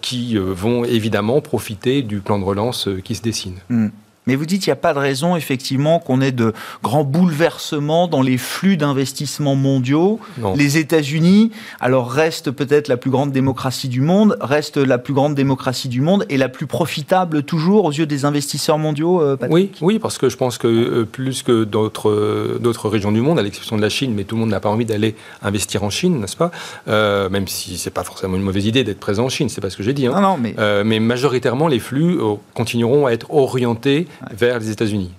qui 0.00 0.36
vont 0.36 0.84
évidemment 0.84 1.40
profiter 1.40 2.02
du 2.02 2.20
plan 2.20 2.38
de 2.38 2.44
relance 2.44 2.88
qui 3.04 3.14
se 3.14 3.22
dessine. 3.22 3.56
Hmm. 3.68 3.88
Mais 4.28 4.36
vous 4.36 4.44
dites 4.44 4.62
qu'il 4.62 4.70
n'y 4.70 4.74
a 4.74 4.76
pas 4.76 4.92
de 4.92 4.98
raison, 4.98 5.36
effectivement, 5.36 6.00
qu'on 6.00 6.20
ait 6.20 6.32
de 6.32 6.52
grands 6.82 7.02
bouleversements 7.02 8.08
dans 8.08 8.20
les 8.20 8.36
flux 8.36 8.76
d'investissements 8.76 9.54
mondiaux. 9.54 10.20
Les 10.54 10.76
États-Unis, 10.76 11.50
alors, 11.80 12.10
restent 12.10 12.50
peut-être 12.50 12.88
la 12.88 12.98
plus 12.98 13.10
grande 13.10 13.32
démocratie 13.32 13.88
du 13.88 14.02
monde, 14.02 14.36
reste 14.42 14.76
la 14.76 14.98
plus 14.98 15.14
grande 15.14 15.34
démocratie 15.34 15.88
du 15.88 16.02
monde 16.02 16.26
et 16.28 16.36
la 16.36 16.50
plus 16.50 16.66
profitable 16.66 17.42
toujours 17.42 17.86
aux 17.86 17.90
yeux 17.90 18.04
des 18.04 18.26
investisseurs 18.26 18.76
mondiaux, 18.76 19.22
euh, 19.22 19.38
Oui, 19.48 19.70
oui, 19.80 19.98
parce 19.98 20.18
que 20.18 20.28
je 20.28 20.36
pense 20.36 20.58
que 20.58 20.68
euh, 20.68 21.04
plus 21.10 21.42
que 21.42 21.64
d'autres 21.64 22.10
euh, 22.10 22.58
d'autres 22.60 22.90
régions 22.90 23.12
du 23.12 23.22
monde, 23.22 23.38
à 23.38 23.42
l'exception 23.42 23.78
de 23.78 23.82
la 23.82 23.88
Chine, 23.88 24.12
mais 24.14 24.24
tout 24.24 24.34
le 24.34 24.40
monde 24.40 24.50
n'a 24.50 24.60
pas 24.60 24.68
envie 24.68 24.84
d'aller 24.84 25.14
investir 25.42 25.84
en 25.84 25.90
Chine, 25.90 26.20
n'est-ce 26.20 26.36
pas? 26.36 26.50
Même 26.86 27.48
si 27.48 27.78
c'est 27.78 27.90
pas 27.90 28.04
forcément 28.04 28.36
une 28.36 28.42
mauvaise 28.42 28.66
idée 28.66 28.84
d'être 28.84 29.00
présent 29.00 29.24
en 29.24 29.28
Chine, 29.30 29.48
c'est 29.48 29.62
pas 29.62 29.70
ce 29.70 29.76
que 29.78 29.82
j'ai 29.82 29.94
dit. 29.94 30.06
Hein. 30.06 30.12
Non, 30.14 30.20
non, 30.20 30.36
mais... 30.36 30.54
mais 30.84 31.00
majoritairement, 31.00 31.68
les 31.68 31.78
flux 31.78 32.18
continueront 32.52 33.06
à 33.06 33.12
être 33.12 33.32
orientés 33.32 34.06
vers 34.30 34.58
les 34.58 34.70
États-Unis. 34.70 35.12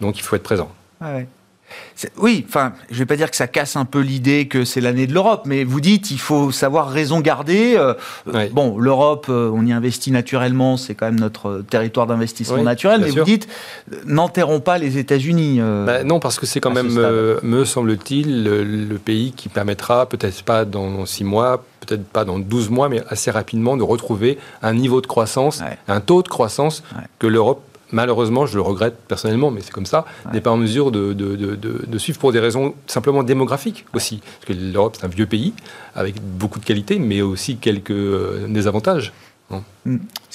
Donc 0.00 0.18
il 0.18 0.22
faut 0.22 0.36
être 0.36 0.42
présent. 0.42 0.70
Oui, 2.18 2.44
enfin, 2.46 2.72
je 2.90 2.94
ne 2.94 2.98
vais 3.00 3.06
pas 3.06 3.16
dire 3.16 3.30
que 3.30 3.36
ça 3.36 3.46
casse 3.46 3.76
un 3.76 3.84
peu 3.84 4.00
l'idée 4.00 4.48
que 4.48 4.64
c'est 4.64 4.80
l'année 4.80 5.06
de 5.06 5.14
l'Europe, 5.14 5.42
mais 5.46 5.64
vous 5.64 5.80
dites 5.80 6.10
il 6.10 6.20
faut 6.20 6.52
savoir 6.52 6.90
raison 6.90 7.20
garder. 7.20 7.74
Euh, 7.76 7.94
bon, 8.52 8.78
l'Europe, 8.78 9.26
euh, 9.28 9.50
on 9.52 9.64
y 9.66 9.72
investit 9.72 10.10
naturellement, 10.10 10.76
c'est 10.76 10.94
quand 10.94 11.06
même 11.06 11.18
notre 11.18 11.64
territoire 11.68 12.06
d'investissement 12.06 12.62
naturel, 12.62 13.00
mais 13.00 13.10
vous 13.10 13.24
dites 13.24 13.48
n'enterrons 14.04 14.60
pas 14.60 14.78
les 14.78 14.98
États-Unis. 14.98 15.58
Euh, 15.60 15.84
bah, 15.86 16.04
non, 16.04 16.20
parce 16.20 16.38
que 16.38 16.46
c'est 16.46 16.60
quand 16.60 16.70
même, 16.70 16.92
me 17.42 17.64
semble-t-il, 17.64 18.44
le, 18.44 18.98
pays 18.98 19.32
qui 19.32 19.48
permettra, 19.48 20.06
peut-être 20.06 20.42
pas 20.42 20.64
dans 20.64 21.06
six 21.06 21.24
mois, 21.24 21.64
peut-être 21.80 22.04
pas 22.04 22.24
dans 22.24 22.38
12 22.38 22.70
mois, 22.70 22.88
mais 22.88 23.02
assez 23.08 23.30
rapidement, 23.30 23.76
de 23.76 23.82
retrouver 23.82 24.38
un 24.62 24.74
niveau 24.74 25.00
de 25.00 25.06
croissance, 25.06 25.62
un 25.88 26.00
taux 26.00 26.22
de 26.22 26.28
croissance 26.28 26.82
que 27.18 27.26
l'Europe 27.26 27.62
malheureusement, 27.92 28.46
je 28.46 28.56
le 28.56 28.62
regrette 28.62 28.96
personnellement, 29.08 29.50
mais 29.50 29.60
c'est 29.62 29.72
comme 29.72 29.86
ça, 29.86 30.04
n'est 30.32 30.40
pas 30.40 30.50
en 30.50 30.56
mesure 30.56 30.90
de, 30.90 31.12
de, 31.12 31.98
suivre 31.98 32.18
pour 32.18 32.32
des 32.32 32.40
raisons 32.40 32.74
simplement 32.86 33.22
démographiques 33.22 33.86
aussi. 33.94 34.20
Parce 34.40 34.58
que 34.58 34.64
l'Europe, 34.64 34.96
c'est 34.98 35.06
un 35.06 35.08
vieux 35.08 35.26
pays 35.26 35.54
avec 35.94 36.16
beaucoup 36.20 36.60
de 36.60 36.64
qualités, 36.64 36.98
mais 36.98 37.22
aussi 37.22 37.56
quelques 37.56 37.90
euh, 37.90 38.46
désavantages. 38.48 39.12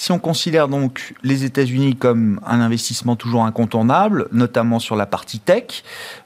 Si 0.02 0.10
on 0.10 0.18
considère 0.18 0.66
donc 0.66 1.14
les 1.22 1.44
États-Unis 1.44 1.94
comme 1.94 2.40
un 2.44 2.60
investissement 2.60 3.14
toujours 3.14 3.44
incontournable, 3.44 4.26
notamment 4.32 4.80
sur 4.80 4.96
la 4.96 5.06
partie 5.06 5.38
tech, 5.38 5.84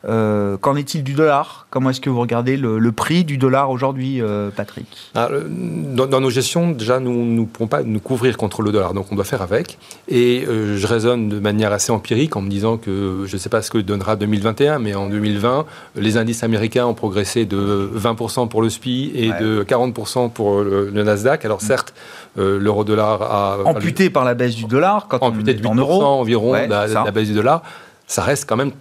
euh, 0.09 0.57
qu'en 0.57 0.77
est-il 0.77 1.03
du 1.03 1.13
dollar? 1.13 1.67
Comment 1.69 1.91
est-ce 1.91 2.01
que 2.01 2.09
vous 2.09 2.21
regardez 2.21 2.57
le, 2.57 2.93
prix 2.93 3.25
du 3.25 3.37
dollar 3.37 3.71
aujourd'hui, 3.71 4.23
euh, 4.23 4.49
Patrick? 4.49 4.87
Ah, 5.15 5.29
dans, 5.51 6.21
nos 6.21 6.31
gestions, 6.31 6.71
déjà, 6.71 7.01
nous 7.01 7.25
ne 7.25 7.45
pouvons 7.45 7.67
pas 7.67 7.83
nous 7.83 8.01
couvrir 8.01 8.39
contre 8.39 8.63
le 8.63 8.73
dollar, 8.73 8.95
donc 8.95 9.13
on 9.13 9.15
doit 9.15 9.25
faire 9.25 9.43
avec. 9.43 9.79
Et 10.09 10.47
euh, 10.47 10.79
je 10.79 10.87
raisonne 10.87 11.29
de 11.29 11.39
manière 11.39 11.73
assez 11.73 11.93
empirique 11.93 12.37
en 12.37 12.41
me 12.41 12.49
disant 12.49 12.79
que 12.79 13.25
je 13.27 13.35
ne 13.35 13.39
sais 13.39 13.51
pas 13.51 13.61
ce 13.61 13.71
que 13.71 13.79
donnera 13.79 14.17
2021, 14.17 14.79
mais 14.79 14.95
en 14.95 15.09
2020, 15.09 15.67
les 15.97 16.17
indices 16.17 16.43
américains 16.45 16.87
ont 16.87 16.95
progressé 16.95 17.45
de 17.45 17.91
20% 17.95 18.49
pour 18.49 18.63
le 18.63 18.71
SPI 18.71 19.13
et 19.15 19.33
de 19.33 19.65
40% 19.65 20.31
pour 20.31 20.63
le, 20.63 20.91
Nasdaq. 20.91 21.45
Alors 21.45 21.61
certes, 21.61 21.93
l'euro-dollar 22.37 23.16
a 23.23 23.59
amputé 23.65 24.11
par 24.11 24.25
la 24.25 24.35
baisse 24.35 24.55
du 24.55 24.65
dollar, 24.65 25.07
quand 25.09 25.23
amputé 25.23 25.55
de 25.55 25.63
8% 25.63 25.67
en 25.69 25.75
euros, 25.75 26.03
environ 26.03 26.53
la, 26.53 27.11
baisse 27.11 27.29
du 27.29 27.35
dollar, 27.35 27.63
ça 28.07 28.23
reste 28.23 28.49
quand 28.49 28.57
même 28.57 28.73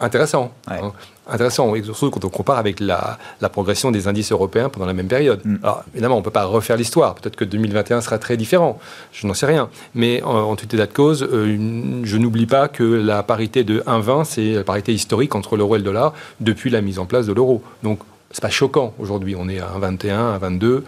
intéressant. 0.00 0.52
Hein. 0.68 0.92
intéressant, 1.28 1.74
surtout 1.82 2.10
quand 2.10 2.24
on 2.24 2.28
compare 2.28 2.58
avec 2.58 2.80
la, 2.80 3.18
la, 3.40 3.48
progression 3.48 3.90
des 3.90 4.08
indices 4.08 4.32
européens 4.32 4.68
pendant 4.68 4.86
la 4.86 4.92
même 4.92 5.08
période. 5.08 5.40
Mm. 5.44 5.56
Alors 5.62 5.84
évidemment, 5.92 6.16
on 6.16 6.20
ne 6.20 6.24
peut 6.24 6.30
pas 6.30 6.44
refaire 6.44 6.76
l'histoire. 6.76 7.14
Peut-être 7.14 7.36
que 7.36 7.44
2021 7.44 8.00
sera 8.00 8.18
très 8.18 8.36
différent. 8.36 8.78
Je 9.12 9.26
n'en 9.26 9.34
sais 9.34 9.46
rien. 9.46 9.68
Mais 9.94 10.22
en, 10.22 10.56
tout 10.56 10.66
état 10.74 10.86
de 10.86 10.92
cause, 10.92 11.22
euh, 11.22 12.00
je 12.04 12.16
n'oublie 12.16 12.46
pas 12.46 12.68
que 12.68 12.84
la 12.84 13.22
parité 13.22 13.64
de 13.64 13.80
1,20, 13.80 14.24
c'est 14.24 14.52
la 14.52 14.64
parité 14.64 14.92
historique 14.92 15.34
entre 15.34 15.56
l'euro 15.56 15.74
et 15.74 15.78
le 15.78 15.84
dollar 15.84 16.14
depuis 16.40 16.70
la 16.70 16.80
mise 16.80 16.98
en 16.98 17.04
place 17.04 17.26
de 17.26 17.32
l'euro. 17.32 17.62
Donc, 17.82 18.00
c'est 18.30 18.42
pas 18.42 18.50
choquant 18.50 18.94
aujourd'hui. 18.98 19.34
On 19.38 19.48
est 19.48 19.60
à 19.60 19.68
1,21, 19.78 20.38
1,22 20.38 20.82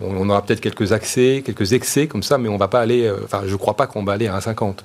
on 0.00 0.28
aura 0.28 0.42
peut-être 0.42 0.60
quelques 0.60 0.92
accès, 0.92 1.42
quelques 1.44 1.72
excès 1.72 2.06
comme 2.08 2.22
ça, 2.22 2.36
mais 2.36 2.48
on 2.48 2.56
va 2.56 2.68
pas 2.68 2.80
aller. 2.80 3.06
Euh, 3.06 3.18
enfin, 3.24 3.42
je 3.46 3.54
crois 3.54 3.74
pas 3.74 3.86
qu'on 3.86 4.04
va 4.04 4.14
aller 4.14 4.26
à 4.26 4.38
1,50. 4.38 4.78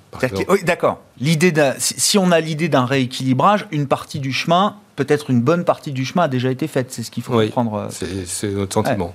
Oui, 0.50 0.64
d'accord. 0.64 1.00
L'idée 1.20 1.52
si 1.80 2.18
on 2.18 2.32
a 2.32 2.40
l'idée 2.40 2.70
d'un 2.70 2.86
rééquilibrage, 2.86 3.68
une 3.72 3.88
partie 3.88 4.20
du 4.20 4.32
chemin, 4.32 4.76
peut-être 4.96 5.30
une 5.30 5.42
bonne 5.42 5.64
partie 5.64 5.92
du 5.92 6.06
chemin 6.06 6.24
a 6.24 6.28
déjà 6.28 6.52
été 6.52 6.68
faite. 6.68 6.88
C'est 6.92 7.04
ce 7.04 7.12
qu'il 7.12 7.24
faut 7.24 7.36
oui, 7.36 7.48
comprendre. 7.48 7.90
Euh. 7.90 8.06
C'est 8.26 8.50
notre 8.50 8.74
sentiment. 8.74 9.14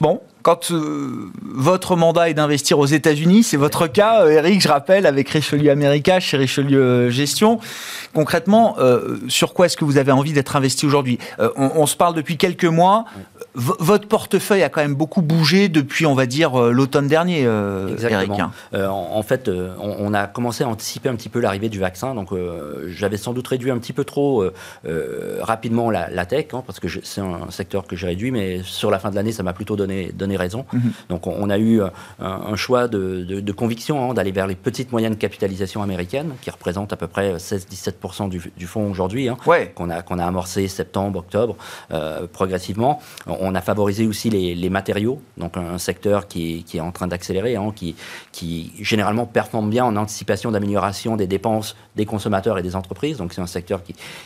Bon, 0.00 0.20
quand 0.42 0.70
euh, 0.70 1.32
votre 1.42 1.96
mandat 1.96 2.30
est 2.30 2.34
d'investir 2.34 2.78
aux 2.78 2.86
États-Unis, 2.86 3.42
c'est 3.42 3.56
votre 3.56 3.88
cas, 3.88 4.24
Eric, 4.28 4.60
je 4.60 4.68
rappelle, 4.68 5.04
avec 5.04 5.28
Richelieu 5.28 5.68
America, 5.68 6.20
chez 6.20 6.36
Richelieu 6.36 7.10
Gestion. 7.10 7.58
Concrètement, 8.14 8.76
sur 9.26 9.52
quoi 9.52 9.66
est-ce 9.66 9.76
que 9.76 9.84
vous 9.84 9.98
avez 9.98 10.12
envie 10.12 10.32
d'être 10.32 10.54
investi 10.54 10.86
aujourd'hui? 10.86 11.18
On, 11.38 11.72
on, 11.74 11.86
se 11.86 11.96
parle 11.96 12.14
depuis 12.14 12.36
quelques 12.36 12.64
mois 12.64 13.04
votre 13.56 14.06
portefeuille 14.06 14.62
a 14.62 14.68
quand 14.68 14.82
même 14.82 14.94
beaucoup 14.94 15.22
bougé 15.22 15.68
depuis, 15.68 16.04
on 16.04 16.14
va 16.14 16.26
dire, 16.26 16.60
euh, 16.60 16.70
l'automne 16.70 17.08
dernier, 17.08 17.46
euh, 17.46 17.88
Exactement. 17.88 18.38
Hein. 18.38 18.50
Euh, 18.74 18.86
en, 18.86 19.22
fait, 19.22 19.50
on, 19.80 20.12
a 20.12 20.26
commencé 20.26 20.62
à 20.62 20.68
anticiper 20.68 21.08
un 21.08 21.14
petit 21.14 21.30
peu 21.30 21.40
l'arrivée 21.40 21.68
du 21.68 21.78
vaccin. 21.78 22.14
Donc, 22.14 22.30
j'avais 22.86 23.16
sans 23.16 23.32
doute 23.32 23.48
réduit 23.48 23.70
un 23.70 23.78
petit 23.78 23.92
peu 23.92 24.04
trop 24.04 24.44
rapidement 25.40 25.90
la, 25.90 26.26
tech, 26.26 26.46
hein, 26.52 26.62
parce 26.66 26.80
que 26.80 26.88
c'est 27.02 27.20
un 27.20 27.50
secteur 27.50 27.86
que 27.86 27.96
j'ai 27.96 28.06
réduit, 28.06 28.30
mais 28.30 28.62
sur 28.62 28.90
la 28.90 28.98
fin 28.98 29.10
de 29.10 29.14
l'année, 29.14 29.32
ça 29.32 29.42
m'a 29.42 29.52
plutôt 29.52 29.76
donné, 29.76 30.12
donné 30.12 30.36
raison. 30.36 30.66
Mhm. 30.72 30.92
Donc, 31.08 31.26
on, 31.26 31.48
a 31.50 31.58
eu 31.58 31.80
un, 32.20 32.56
choix 32.56 32.88
de, 32.88 33.52
conviction 33.52 34.10
hein, 34.10 34.14
d'aller 34.14 34.32
vers 34.32 34.46
les 34.46 34.54
petites 34.54 34.92
moyennes 34.92 35.16
capitalisations 35.16 35.82
américaines, 35.82 36.32
qui 36.42 36.50
représentent 36.50 36.92
à 36.92 36.96
peu 36.96 37.06
près 37.06 37.36
16-17% 37.36 38.28
du, 38.28 38.52
du, 38.56 38.66
fonds 38.66 38.90
aujourd'hui, 38.90 39.28
qu'on 39.74 39.90
a, 39.90 40.02
qu'on 40.02 40.18
a 40.18 40.26
amorcé 40.26 40.68
septembre, 40.68 41.20
octobre, 41.20 41.56
progressivement. 42.32 43.00
On, 43.26 43.45
on 43.46 43.54
a 43.54 43.60
favorisé 43.60 44.06
aussi 44.06 44.30
les, 44.30 44.70
matériaux, 44.70 45.20
donc 45.36 45.56
un, 45.56 45.78
secteur 45.78 46.26
qui, 46.26 46.64
est 46.74 46.80
en 46.80 46.92
train 46.92 47.06
d'accélérer, 47.06 47.56
hein, 47.56 47.72
qui, 47.74 48.72
généralement 48.80 49.26
performe 49.26 49.70
bien 49.70 49.84
en 49.84 49.96
anticipation 49.96 50.50
d'amélioration 50.50 51.16
des 51.16 51.26
dépenses 51.26 51.76
des 51.94 52.04
consommateurs 52.04 52.58
et 52.58 52.62
des 52.62 52.76
entreprises. 52.76 53.18
Donc 53.18 53.32
c'est 53.32 53.40
un 53.40 53.46
secteur 53.46 53.80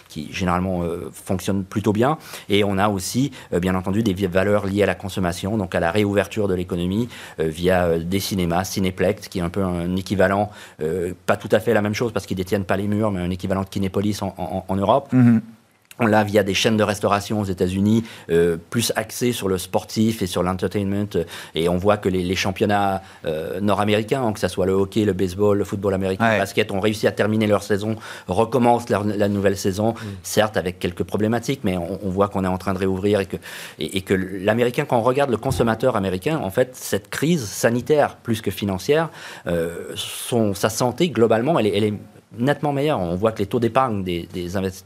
qui, 0.09 0.33
généralement 0.33 0.83
euh, 0.83 1.11
fonctionne 1.12 1.64
plutôt 1.64 1.92
bien. 1.92 2.18
Et 2.48 2.64
on 2.64 2.78
a 2.78 2.88
aussi, 2.88 3.30
euh, 3.52 3.61
bien 3.61 3.74
entendu, 3.74 4.02
des 4.02 4.14
valeurs 4.26 4.66
liées 4.66 4.83
à 4.83 4.87
la 4.87 4.94
consommation, 4.94 5.56
donc 5.56 5.74
à 5.74 5.80
la 5.80 5.90
réouverture 5.90 6.48
de 6.48 6.54
l'économie 6.54 7.09
euh, 7.38 7.48
via 7.48 7.98
des 7.98 8.20
cinémas, 8.20 8.64
Cinéplex, 8.64 9.28
qui 9.28 9.38
est 9.38 9.42
un 9.42 9.48
peu 9.48 9.62
un 9.62 9.96
équivalent, 9.96 10.50
pas 11.26 11.37
tout 11.37 11.48
à 11.52 11.61
fait 11.61 11.74
la 11.74 11.83
même 11.83 11.94
chose 11.94 12.12
parce 12.12 12.26
qu'ils 12.26 12.37
détiennent 12.37 12.64
pas 12.64 12.76
les 12.76 12.87
murs, 12.87 13.11
mais 13.11 13.20
un 13.20 13.30
équivalent 13.30 13.62
de 13.62 13.68
Kinépolis 13.68 14.22
en, 14.22 14.76
Europe. 14.76 15.12
Mm-hmm. 15.12 15.40
On 16.00 16.06
l'a 16.06 16.24
via 16.24 16.42
des 16.42 16.54
chaînes 16.54 16.76
de 16.76 16.82
restauration 16.82 17.40
aux 17.40 17.44
États-Unis, 17.44 18.04
euh, 18.30 18.56
plus 18.70 18.92
axées 18.96 19.32
sur 19.32 19.48
le 19.48 19.58
sportif 19.58 20.22
et 20.22 20.26
sur 20.26 20.42
l'entertainment. 20.42 21.06
Et 21.54 21.68
on 21.68 21.76
voit 21.76 21.96
que 21.96 22.08
les, 22.08 22.34
championnats 22.34 23.02
euh, 23.26 23.60
nord-américains, 23.60 24.22
hein, 24.22 24.32
que 24.32 24.40
ce 24.40 24.48
soit 24.48 24.66
le 24.66 24.72
hockey, 24.72 25.04
le 25.04 25.12
baseball, 25.12 25.58
le 25.58 25.64
football 25.64 25.94
américain, 25.94 26.32
le 26.32 26.38
basket, 26.38 26.70
ont 26.72 26.80
réussi 26.80 27.06
à 27.06 27.12
terminer 27.12 27.46
leur 27.46 27.62
saison, 27.62 27.96
recommencent 28.28 28.88
la 28.88 29.28
nouvelle 29.28 29.56
saison, 29.56 29.92
mm. 29.92 29.96
certes 30.22 30.56
avec 30.56 30.78
quelques 30.78 31.02
problématiques, 31.02 31.60
mais 31.64 31.76
on, 31.76 32.08
voit 32.08 32.28
qu'on 32.28 32.44
est 32.44 32.48
en 32.48 32.58
train 32.58 32.72
de 32.72 32.78
réouvrir 32.78 33.20
et 33.20 33.26
que, 33.26 33.36
et, 33.78 34.00
que 34.00 34.14
l'américain, 34.14 34.84
quand 34.84 34.98
on 34.98 35.02
regarde 35.02 35.30
le 35.30 35.36
consommateur 35.36 35.96
américain, 35.96 36.38
en 36.42 36.50
fait, 36.50 36.74
cette 36.74 37.10
crise 37.10 37.44
sanitaire 37.44 38.16
plus 38.16 38.40
que 38.40 38.50
financière, 38.50 39.10
euh, 39.46 39.92
son, 39.94 40.54
sa 40.54 40.70
santé 40.70 41.10
globalement, 41.10 41.58
elle 41.58 41.66
est, 41.66 41.76
elle 41.76 41.84
est 41.84 41.94
nettement 42.38 42.72
meilleure. 42.72 43.00
On 43.00 43.16
voit 43.16 43.32
que 43.32 43.40
les 43.40 43.46
taux 43.46 43.60
d'épargne 43.60 44.04
des, 44.04 44.28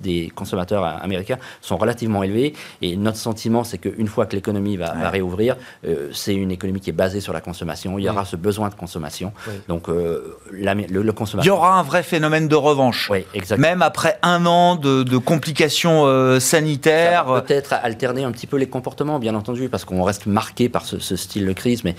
des, 0.01 0.33
consommateurs 0.35 0.85
américains 0.85 1.39
sont 1.61 1.77
relativement 1.77 2.23
élevés. 2.23 2.55
Et 2.81 2.97
notre 2.97 3.19
sentiment, 3.19 3.65
c'est 3.65 3.79
qu'une 3.79 4.09
fois 4.09 4.27
que 4.27 4.35
l'économie 4.35 4.77
va, 4.77 4.93
réouvrir, 5.11 5.57
euh, 5.87 6.09
c'est 6.13 6.35
une 6.35 6.51
économie 6.51 6.81
qui 6.81 6.91
est 6.91 6.95
basée 6.95 7.21
sur 7.21 7.33
la 7.33 7.41
consommation. 7.41 7.99
Il 7.99 8.05
y 8.05 8.09
aura 8.09 8.25
ce 8.25 8.37
besoin 8.37 8.69
de 8.69 8.75
consommation. 8.75 9.33
Donc, 9.69 9.89
euh, 9.89 10.39
le, 10.51 11.13
consommateur. 11.13 11.45
Il 11.45 11.49
y 11.49 11.51
aura 11.51 11.79
un 11.79 11.83
vrai 11.83 12.03
phénomène 12.03 12.49
de 12.49 12.57
revanche. 12.57 13.11
Oui, 13.11 13.25
exactement. 13.35 13.69
Même 13.69 13.83
après 13.83 14.19
un 14.23 14.47
an 14.47 14.77
de, 14.77 15.19
complications 15.19 16.07
euh, 16.07 16.41
sanitaires. 16.41 17.27
Peut-être 17.47 17.75
alterner 17.75 18.25
un 18.25 18.33
petit 18.33 18.47
peu 18.47 18.57
les 18.57 18.67
comportements, 18.67 19.19
bien 19.19 19.35
entendu, 19.35 19.69
parce 19.69 19.85
qu'on 19.85 20.03
reste 20.03 20.27
marqué 20.27 20.69
par 20.69 20.85
ce, 20.85 20.99
style 21.17 21.47
de 21.47 21.53
crise, 21.53 21.85
mais 21.85 21.95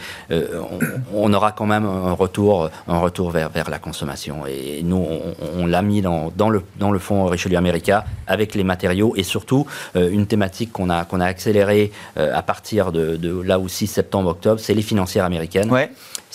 on, 1.14 1.34
aura 1.34 1.52
quand 1.52 1.66
même 1.66 1.86
un 1.86 2.14
retour, 2.14 2.70
un 2.88 3.00
retour 3.00 3.32
vers, 3.32 3.50
vers 3.50 3.70
la 3.70 3.80
consommation. 3.80 4.46
Et 4.48 4.82
nous, 4.84 4.98
on, 4.98 5.35
on, 5.42 5.66
l'a 5.66 5.82
mis 5.82 6.02
dans, 6.02 6.32
le, 6.50 7.00
fonds 7.00 7.26
Richelieu 7.26 7.58
America 7.58 8.06
avec 8.28 8.56
les 8.56 8.64
matériaux 8.64 9.14
et 9.16 9.24
surtout 9.24 9.66
euh, 9.96 10.10
une 10.10 10.28
thématique 10.28 10.72
qu'on 10.72 10.90
a, 10.90 11.06
a 11.06 11.26
accélérée 11.26 11.92
euh, 12.18 12.36
à 12.36 12.42
partir 12.42 12.92
de, 12.92 13.42
là 13.42 13.60
aussi 13.60 13.88
septembre-octobre, 13.88 14.60
c'est 14.60 14.74
les 14.74 14.82
financières 14.82 15.26
américaines. 15.26 15.72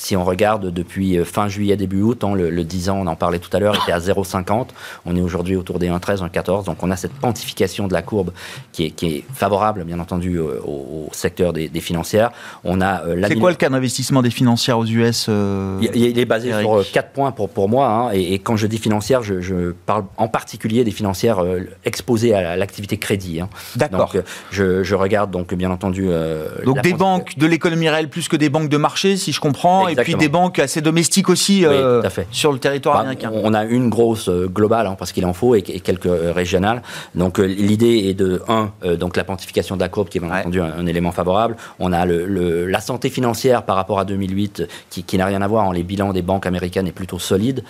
Si 0.01 0.17
on 0.17 0.25
regarde 0.25 0.73
depuis 0.73 1.19
euh, 1.19 1.27
fin 1.27 1.49
juillet, 1.49 1.77
début 1.77 2.01
août, 2.01 2.25
hein, 2.25 2.35
le, 2.35 2.65
10 2.65 2.89
ans, 2.89 2.99
on 3.03 3.07
en 3.07 3.17
parlait 3.17 3.39
tout 3.39 3.55
à 3.55 3.61
l'heure, 3.61 3.77
était 3.83 3.93
à 3.93 3.99
0,50. 3.99 4.69
On 5.05 5.15
est 5.15 5.21
aujourd'hui 5.21 5.57
autour 5.57 5.79
des 5.79 5.89
1,13, 5.89 6.27
1,14. 6.27 6.65
Donc 6.65 6.83
on 6.83 6.91
a 6.91 6.97
cette 6.97 7.19
quantification 7.21 7.87
de 7.87 7.93
la 7.93 8.01
courbe 8.01 8.33
qui 8.73 8.87
est, 8.87 8.91
qui 8.93 9.07
est 9.07 9.25
favorable, 9.35 9.85
bien 9.85 9.99
entendu, 9.99 10.39
au, 10.39 11.09
secteur 11.13 11.53
des, 11.53 11.69
financières. 11.81 12.31
On 12.65 12.81
a 12.81 13.03
C'est 13.29 13.37
quoi 13.37 13.51
le 13.51 13.57
cas 13.57 13.69
d'investissement 13.69 14.23
des 14.23 14.31
financières 14.31 14.79
aux 14.79 14.87
US 14.87 15.29
il, 15.29 16.19
est 16.19 16.25
basé 16.25 16.53
sur 16.59 16.83
4 16.91 17.11
points 17.11 17.33
pour, 17.33 17.51
pour 17.51 17.69
moi. 17.69 17.89
Hein, 17.89 18.11
et, 18.15 18.35
et, 18.35 18.39
quand 18.39 18.57
je 18.57 18.67
dis 18.67 18.79
financières, 18.79 19.23
je, 19.23 19.73
parle 19.87 20.05
en 20.17 20.29
particulier 20.29 20.83
des 20.85 20.91
financières 20.91 21.41
euh, 21.41 21.61
exposées 21.85 22.35
à 22.35 22.57
l'activité 22.57 22.97
crédit. 22.97 23.41
Hein. 23.41 23.49
D'accord. 23.77 24.13
Donc, 24.13 24.23
je, 24.51 24.95
regarde 24.95 25.31
donc 25.31 25.53
bien 25.55 25.71
entendu. 25.71 26.07
Euh, 26.09 26.65
donc 26.65 26.81
des 26.83 26.95
banques 26.95 27.37
de 27.37 27.47
l'économie 27.47 27.89
réelle 27.89 28.09
plus 28.09 28.29
que 28.29 28.37
des 28.37 28.49
banques 28.49 28.69
de 28.69 28.77
marché, 28.77 29.17
si 29.17 29.33
je 29.33 29.41
comprends, 29.41 29.90
et 29.91 29.97
puis 29.97 30.15
des 30.15 30.29
banques 30.29 30.59
assez 30.59 30.81
domestiques 30.81 31.29
aussi 31.29 31.65
euh, 31.65 32.03
sur 32.31 32.53
le 32.53 32.59
territoire 32.59 32.97
bah, 32.97 33.01
américain. 33.01 33.31
On 33.33 33.55
a 33.55 33.65
une 33.65 33.89
grosse 33.89 34.29
globale 34.29 34.87
hein, 34.87 34.97
parce 34.99 35.13
qu'il 35.13 35.27
en 35.27 35.33
faut 35.33 35.55
et, 35.55 35.63
quelques 35.63 36.09
régionales. 36.35 36.83
Donc 37.15 37.39
l'idée 37.39 38.05
est 38.09 38.15
de 38.15 38.43
un, 38.49 38.73
donc 38.97 39.17
la 39.17 39.25
pontification 39.25 39.77
de 39.77 39.81
la 39.81 39.89
courbe 39.89 40.09
qui 40.09 40.19
est 40.19 40.21
bien 40.21 40.31
entendu 40.33 40.61
un, 40.61 40.87
élément 40.87 41.13
favorable. 41.13 41.57
On 41.79 41.93
a 41.93 42.05
le, 42.05 42.67
la 42.67 42.81
santé 42.81 43.11
financière 43.11 43.63
par 43.63 43.77
rapport 43.77 43.99
à 43.99 44.05
2008 44.05 44.67
qui, 44.91 45.05
qui 45.05 45.19
n'a 45.19 45.27
rien 45.27 45.43
à 45.43 45.49
voir. 45.49 45.69
hein. 45.69 45.73
Les 45.73 45.83
bilans 45.83 46.13
des 46.13 46.23
banques 46.23 46.47
américaines 46.47 46.87
est 46.87 46.93
plutôt 46.93 47.19
solide. 47.19 47.63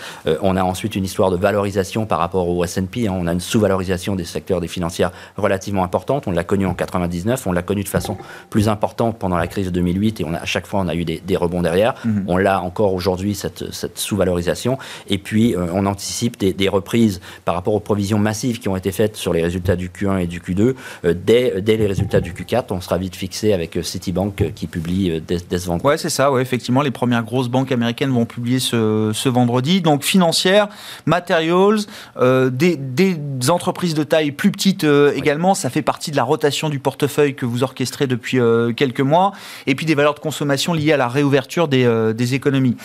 on 0.43 0.57
a 0.57 0.63
ensuite 0.63 0.97
une 0.97 1.05
histoire 1.05 1.31
de 1.31 1.37
valorisation 1.37 2.07
par 2.07 2.19
rapport 2.19 2.49
au 2.49 2.65
S&P. 2.65 3.09
Hein. 3.09 3.15
On 3.17 3.27
a 3.27 3.33
une 3.33 3.41
sous-valorisation 3.41 4.17
des 4.17 4.25
secteurs 4.25 4.61
des 4.61 4.69
financières 4.69 5.11
relativement 5.37 5.85
importante. 5.85 6.27
On 6.27 6.33
l'a 6.33 6.45
connu 6.45 6.67
en 6.67 6.75
99, 6.75 7.47
on 7.47 7.53
l'a 7.53 7.63
connu 7.63 7.83
de 7.83 7.89
façon 7.89 8.17
plus 8.49 8.69
importante 8.69 9.19
pendant 9.19 9.37
la 9.37 9.47
crise 9.47 9.67
de 9.67 9.71
2008 9.71 10.21
et 10.21 10.25
on 10.25 10.35
a, 10.35 10.39
à 10.39 10.45
chaque 10.45 10.67
fois 10.67 10.81
on 10.81 10.89
a 10.89 10.95
eu 10.95 11.05
des, 11.05 11.37
rebonds 11.37 11.63
derrière. 11.63 11.95
On 12.27 12.37
l'a 12.37 12.61
encore 12.61 12.95
aujourd'hui 12.95 13.35
cette, 13.35 13.73
cette 13.73 13.99
sous-valorisation. 13.99 14.79
Et 15.09 15.19
puis 15.19 15.55
euh, 15.55 15.67
on 15.73 15.87
anticipe 15.87 16.39
des, 16.39 16.69
reprises 16.69 17.21
par 17.45 17.55
rapport 17.55 17.75
aux 17.75 17.81
provisions 17.81 18.19
massives 18.19 18.61
qui 18.61 18.69
ont 18.69 18.77
été 18.77 18.93
faites 18.93 19.17
sur 19.17 19.33
les 19.33 19.43
résultats 19.43 19.77
du 19.77 19.89
Q1 19.89 20.21
et 20.21 20.27
du 20.27 20.41
Q2. 20.41 20.75
Euh, 21.05 21.15
dès, 21.15 21.61
dès, 21.61 21.77
les 21.77 21.87
résultats 21.87 22.21
du 22.21 22.33
Q4, 22.33 22.67
on 22.71 22.81
sera 22.81 22.99
vite 22.99 23.17
fixé 23.17 23.53
avec 23.53 23.77
euh, 23.77 23.83
Citibank 23.83 24.53
qui 24.55 24.67
publie 24.67 25.21
dès, 25.27 25.39
dès 25.49 25.59
ce 25.59 25.67
vendredi. 25.67 25.89
Ouais, 25.89 25.99
c'est 25.99 26.11
ça. 26.11 26.31
Ouais, 26.31 26.43
effectivement, 26.43 26.83
les 26.83 26.91
premières 26.91 27.25
grosses 27.25 27.49
banques 27.49 27.73
américaines 27.73 28.11
vont 28.11 28.27
publier 28.27 28.61
ce, 28.61 29.11
ce 29.13 29.29
vendredi. 29.29 29.81
Donc 29.81 30.05
financière, 30.05 30.69
materials, 31.07 31.79
euh, 32.17 32.51
des, 32.51 32.77
des, 32.77 33.17
entreprises 33.49 33.95
de 33.95 34.05
taille 34.05 34.33
plus 34.33 34.51
petites 34.51 34.85
euh, 34.85 35.13
également, 35.15 35.55
ça 35.55 35.71
fait 35.71 35.83
partie 35.83 36.11
de 36.11 36.17
la 36.17 36.25
rotation 36.25 36.69
du 36.69 36.79
portefeuille 36.79 37.35
que 37.35 37.47
vous 37.47 37.63
orchestrez 37.63 38.07
depuis 38.07 38.39
quelques 38.77 39.01
mois, 39.01 39.33
et 39.67 39.75
puis 39.75 39.87
des 39.87 39.95
valeurs 39.95 40.15
de 40.15 40.21
consommation 40.21 40.73
liées 40.73 40.93
à 40.93 40.97
la 40.97 41.09
réouverture 41.09 41.69
des, 41.69 41.85
des 42.15 42.35
économies. 42.35 42.77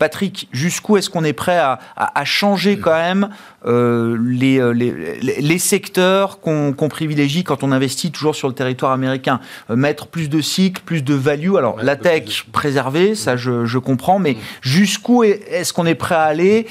Patrick, 0.00 0.48
jusqu'où 0.50 0.96
est-ce 0.96 1.10
qu'on 1.10 1.24
est 1.24 1.34
prêt 1.34 1.58
à, 1.58 1.78
changer 2.24 2.78
quand 2.78 2.96
même 2.96 3.28
euh, 3.66 4.16
euh, 4.16 4.72
les, 4.72 5.20
les, 5.20 5.58
secteurs 5.58 6.40
qu'on 6.40 6.88
privilégie 6.88 7.44
quand 7.44 7.62
on 7.62 7.70
investit 7.70 8.10
toujours 8.10 8.34
sur 8.34 8.48
le 8.48 8.54
territoire 8.54 8.92
américain? 8.92 9.40
Euh, 9.68 9.76
Mettre 9.76 10.06
plus 10.06 10.30
de 10.30 10.40
cycles, 10.40 10.80
plus 10.86 11.02
de 11.02 11.12
value? 11.12 11.56
Alors 11.56 11.82
la 11.82 11.96
tech 11.96 12.46
préservée, 12.50 13.14
ça 13.14 13.36
je, 13.36 13.78
comprends, 13.78 14.18
mais 14.18 14.38
jusqu'où 14.62 15.22
est-ce 15.22 15.74
qu'on 15.74 15.84
est 15.84 15.94
prêt 15.94 16.14
à 16.14 16.22
aller 16.22 16.66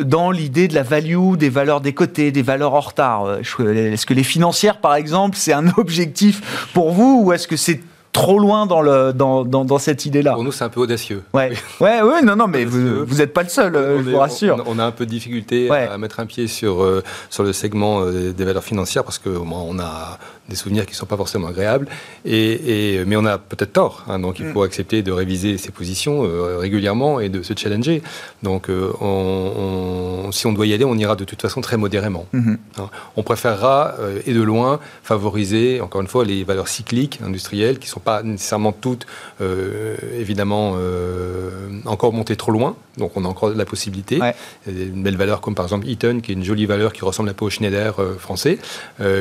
dans 0.00 0.30
l'idée 0.30 0.66
de 0.66 0.74
la 0.74 0.82
value, 0.82 1.34
des 1.36 1.50
valeurs 1.50 1.82
des 1.82 1.92
côtés, 1.92 2.32
des 2.32 2.42
valeurs 2.42 2.72
en 2.72 2.80
retard? 2.80 3.40
Est-ce 3.40 4.06
que 4.06 4.14
les 4.14 4.24
financières, 4.24 4.78
par 4.78 4.94
exemple, 4.94 5.36
c'est 5.36 5.52
un 5.52 5.68
objectif 5.76 6.70
pour 6.72 6.92
vous 6.92 7.22
ou 7.22 7.32
est-ce 7.34 7.46
que 7.46 7.56
c'est 7.56 7.82
trop 8.12 8.38
loin 8.38 8.66
dans, 8.66 8.82
le, 8.82 9.12
dans, 9.12 9.44
dans, 9.44 9.78
cette 9.78 10.04
idée-là. 10.04 10.34
Pour 10.34 10.44
nous, 10.44 10.52
c'est 10.52 10.64
un 10.64 10.68
peu 10.68 10.80
audacieux. 10.80 11.22
Ouais, 11.32 11.52
ouais, 11.80 12.02
ouais 12.02 12.22
non, 12.22 12.36
non, 12.36 12.46
mais 12.46 12.64
vous 12.64 13.06
n'êtes 13.16 13.32
pas 13.32 13.42
le 13.42 13.48
seul, 13.48 13.72
je 13.74 14.10
vous 14.10 14.18
rassure. 14.18 14.62
On, 14.66 14.78
a 14.78 14.84
un 14.84 14.90
peu 14.90 15.06
de 15.06 15.10
difficulté 15.10 15.70
à 15.70 15.96
mettre 15.96 16.20
un 16.20 16.26
pied 16.26 16.46
sur, 16.46 16.82
euh, 16.82 17.02
sur 17.30 17.42
le 17.42 17.52
segment 17.52 18.02
euh, 18.02 18.32
des 18.32 18.44
valeurs 18.44 18.64
financières 18.64 19.04
parce 19.04 19.18
qu'on 19.18 19.50
on 19.50 19.78
a 19.78 20.18
des 20.48 20.56
souvenirs 20.56 20.84
qui 20.84 20.92
ne 20.92 20.96
sont 20.96 21.06
pas 21.06 21.16
forcément 21.16 21.48
agréables. 21.48 21.88
Et, 22.24 22.98
et 22.98 23.04
mais 23.06 23.16
on 23.16 23.24
a 23.24 23.38
peut-être 23.38 23.72
tort. 23.72 24.04
Hein, 24.08 24.18
donc 24.18 24.38
il 24.40 24.46
mm. 24.46 24.52
faut 24.52 24.62
accepter 24.62 25.02
de 25.02 25.12
réviser 25.12 25.56
ses 25.56 25.70
positions 25.70 26.24
euh, 26.24 26.58
régulièrement 26.58 27.18
et 27.18 27.30
de 27.30 27.42
se 27.42 27.54
challenger. 27.56 28.02
Donc 28.42 28.68
on, 28.68 30.28
si 30.32 30.46
on 30.46 30.52
doit 30.52 30.66
y 30.66 30.74
aller, 30.74 30.84
on 30.84 30.96
ira 30.96 31.16
de 31.16 31.24
toute 31.24 31.40
façon 31.40 31.62
très 31.62 31.78
modérément. 31.78 32.26
Mm-hmm. 32.34 32.56
Hein. 32.78 32.90
On 33.16 33.22
préférera, 33.22 33.94
et 34.26 34.34
de 34.34 34.42
loin, 34.42 34.80
favoriser, 35.02 35.80
encore 35.80 36.02
une 36.02 36.08
fois, 36.08 36.24
les 36.24 36.44
valeurs 36.44 36.68
cycliques 36.68 37.20
industrielles 37.24 37.78
qui 37.78 37.88
sont 37.88 38.01
pas 38.04 38.22
nécessairement 38.22 38.72
toutes, 38.72 39.06
euh, 39.40 39.96
évidemment, 40.14 40.74
euh, 40.76 41.50
encore 41.86 42.12
montées 42.12 42.36
trop 42.36 42.52
loin. 42.52 42.76
Donc 42.98 43.12
on 43.16 43.24
a 43.24 43.28
encore 43.28 43.50
la 43.50 43.64
possibilité. 43.64 44.20
Une 44.66 45.02
belle 45.02 45.16
valeur 45.16 45.40
comme 45.40 45.54
par 45.54 45.64
exemple 45.64 45.88
Eaton, 45.88 46.20
qui 46.22 46.32
est 46.32 46.34
une 46.34 46.44
jolie 46.44 46.66
valeur 46.66 46.92
qui 46.92 47.04
ressemble 47.04 47.28
un 47.30 47.34
peu 47.34 47.44
au 47.44 47.50
Schneider 47.50 47.98
euh, 47.98 48.16
français, 48.16 48.58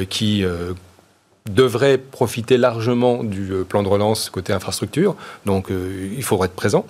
qui 0.10 0.44
devrait 1.50 1.98
profiter 1.98 2.58
largement 2.58 3.24
du 3.24 3.52
plan 3.68 3.82
de 3.84 3.88
relance 3.88 4.30
côté 4.30 4.54
infrastructure. 4.54 5.16
Donc 5.46 5.70
il 5.70 6.24
faudra 6.24 6.46
être 6.46 6.54
présent. 6.54 6.86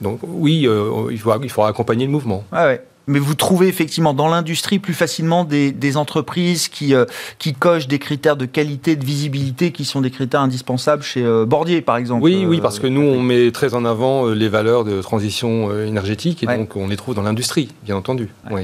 Donc 0.00 0.20
oui, 0.22 0.66
il, 1.10 1.18
faudra, 1.18 1.38
il 1.42 1.50
faudra 1.50 1.68
accompagner 1.68 2.06
le 2.06 2.12
mouvement. 2.12 2.44
Ah 2.52 2.66
ouais 2.66 2.84
mais 3.06 3.18
vous 3.18 3.34
trouvez 3.34 3.68
effectivement 3.68 4.14
dans 4.14 4.28
l'industrie 4.28 4.78
plus 4.78 4.94
facilement 4.94 5.44
des, 5.44 5.96
entreprises 5.96 6.68
qui, 6.68 6.94
euh, 6.94 7.04
qui 7.38 7.52
cochent 7.52 7.88
des 7.88 7.98
critères 7.98 8.36
de 8.36 8.46
qualité, 8.46 8.96
de 8.96 9.04
visibilité 9.04 9.72
qui 9.72 9.84
sont 9.84 10.00
des 10.00 10.10
critères 10.10 10.40
indispensables 10.40 11.02
chez 11.02 11.22
euh, 11.22 11.44
Bordier, 11.44 11.82
par 11.82 11.96
exemple. 11.96 12.24
Oui, 12.24 12.46
oui, 12.46 12.60
parce 12.60 12.78
que 12.78 12.86
nous, 12.86 13.02
on 13.02 13.20
met 13.20 13.50
très 13.50 13.74
en 13.74 13.84
avant 13.84 14.26
euh, 14.26 14.34
les 14.34 14.48
valeurs 14.48 14.84
de 14.84 15.02
transition 15.02 15.70
énergétique 15.84 16.42
et 16.42 16.46
donc 16.46 16.76
on 16.76 16.88
les 16.88 16.96
trouve 16.96 17.14
dans 17.14 17.22
l'industrie, 17.22 17.68
bien 17.84 17.96
entendu. 17.96 18.28
Oui. 18.50 18.62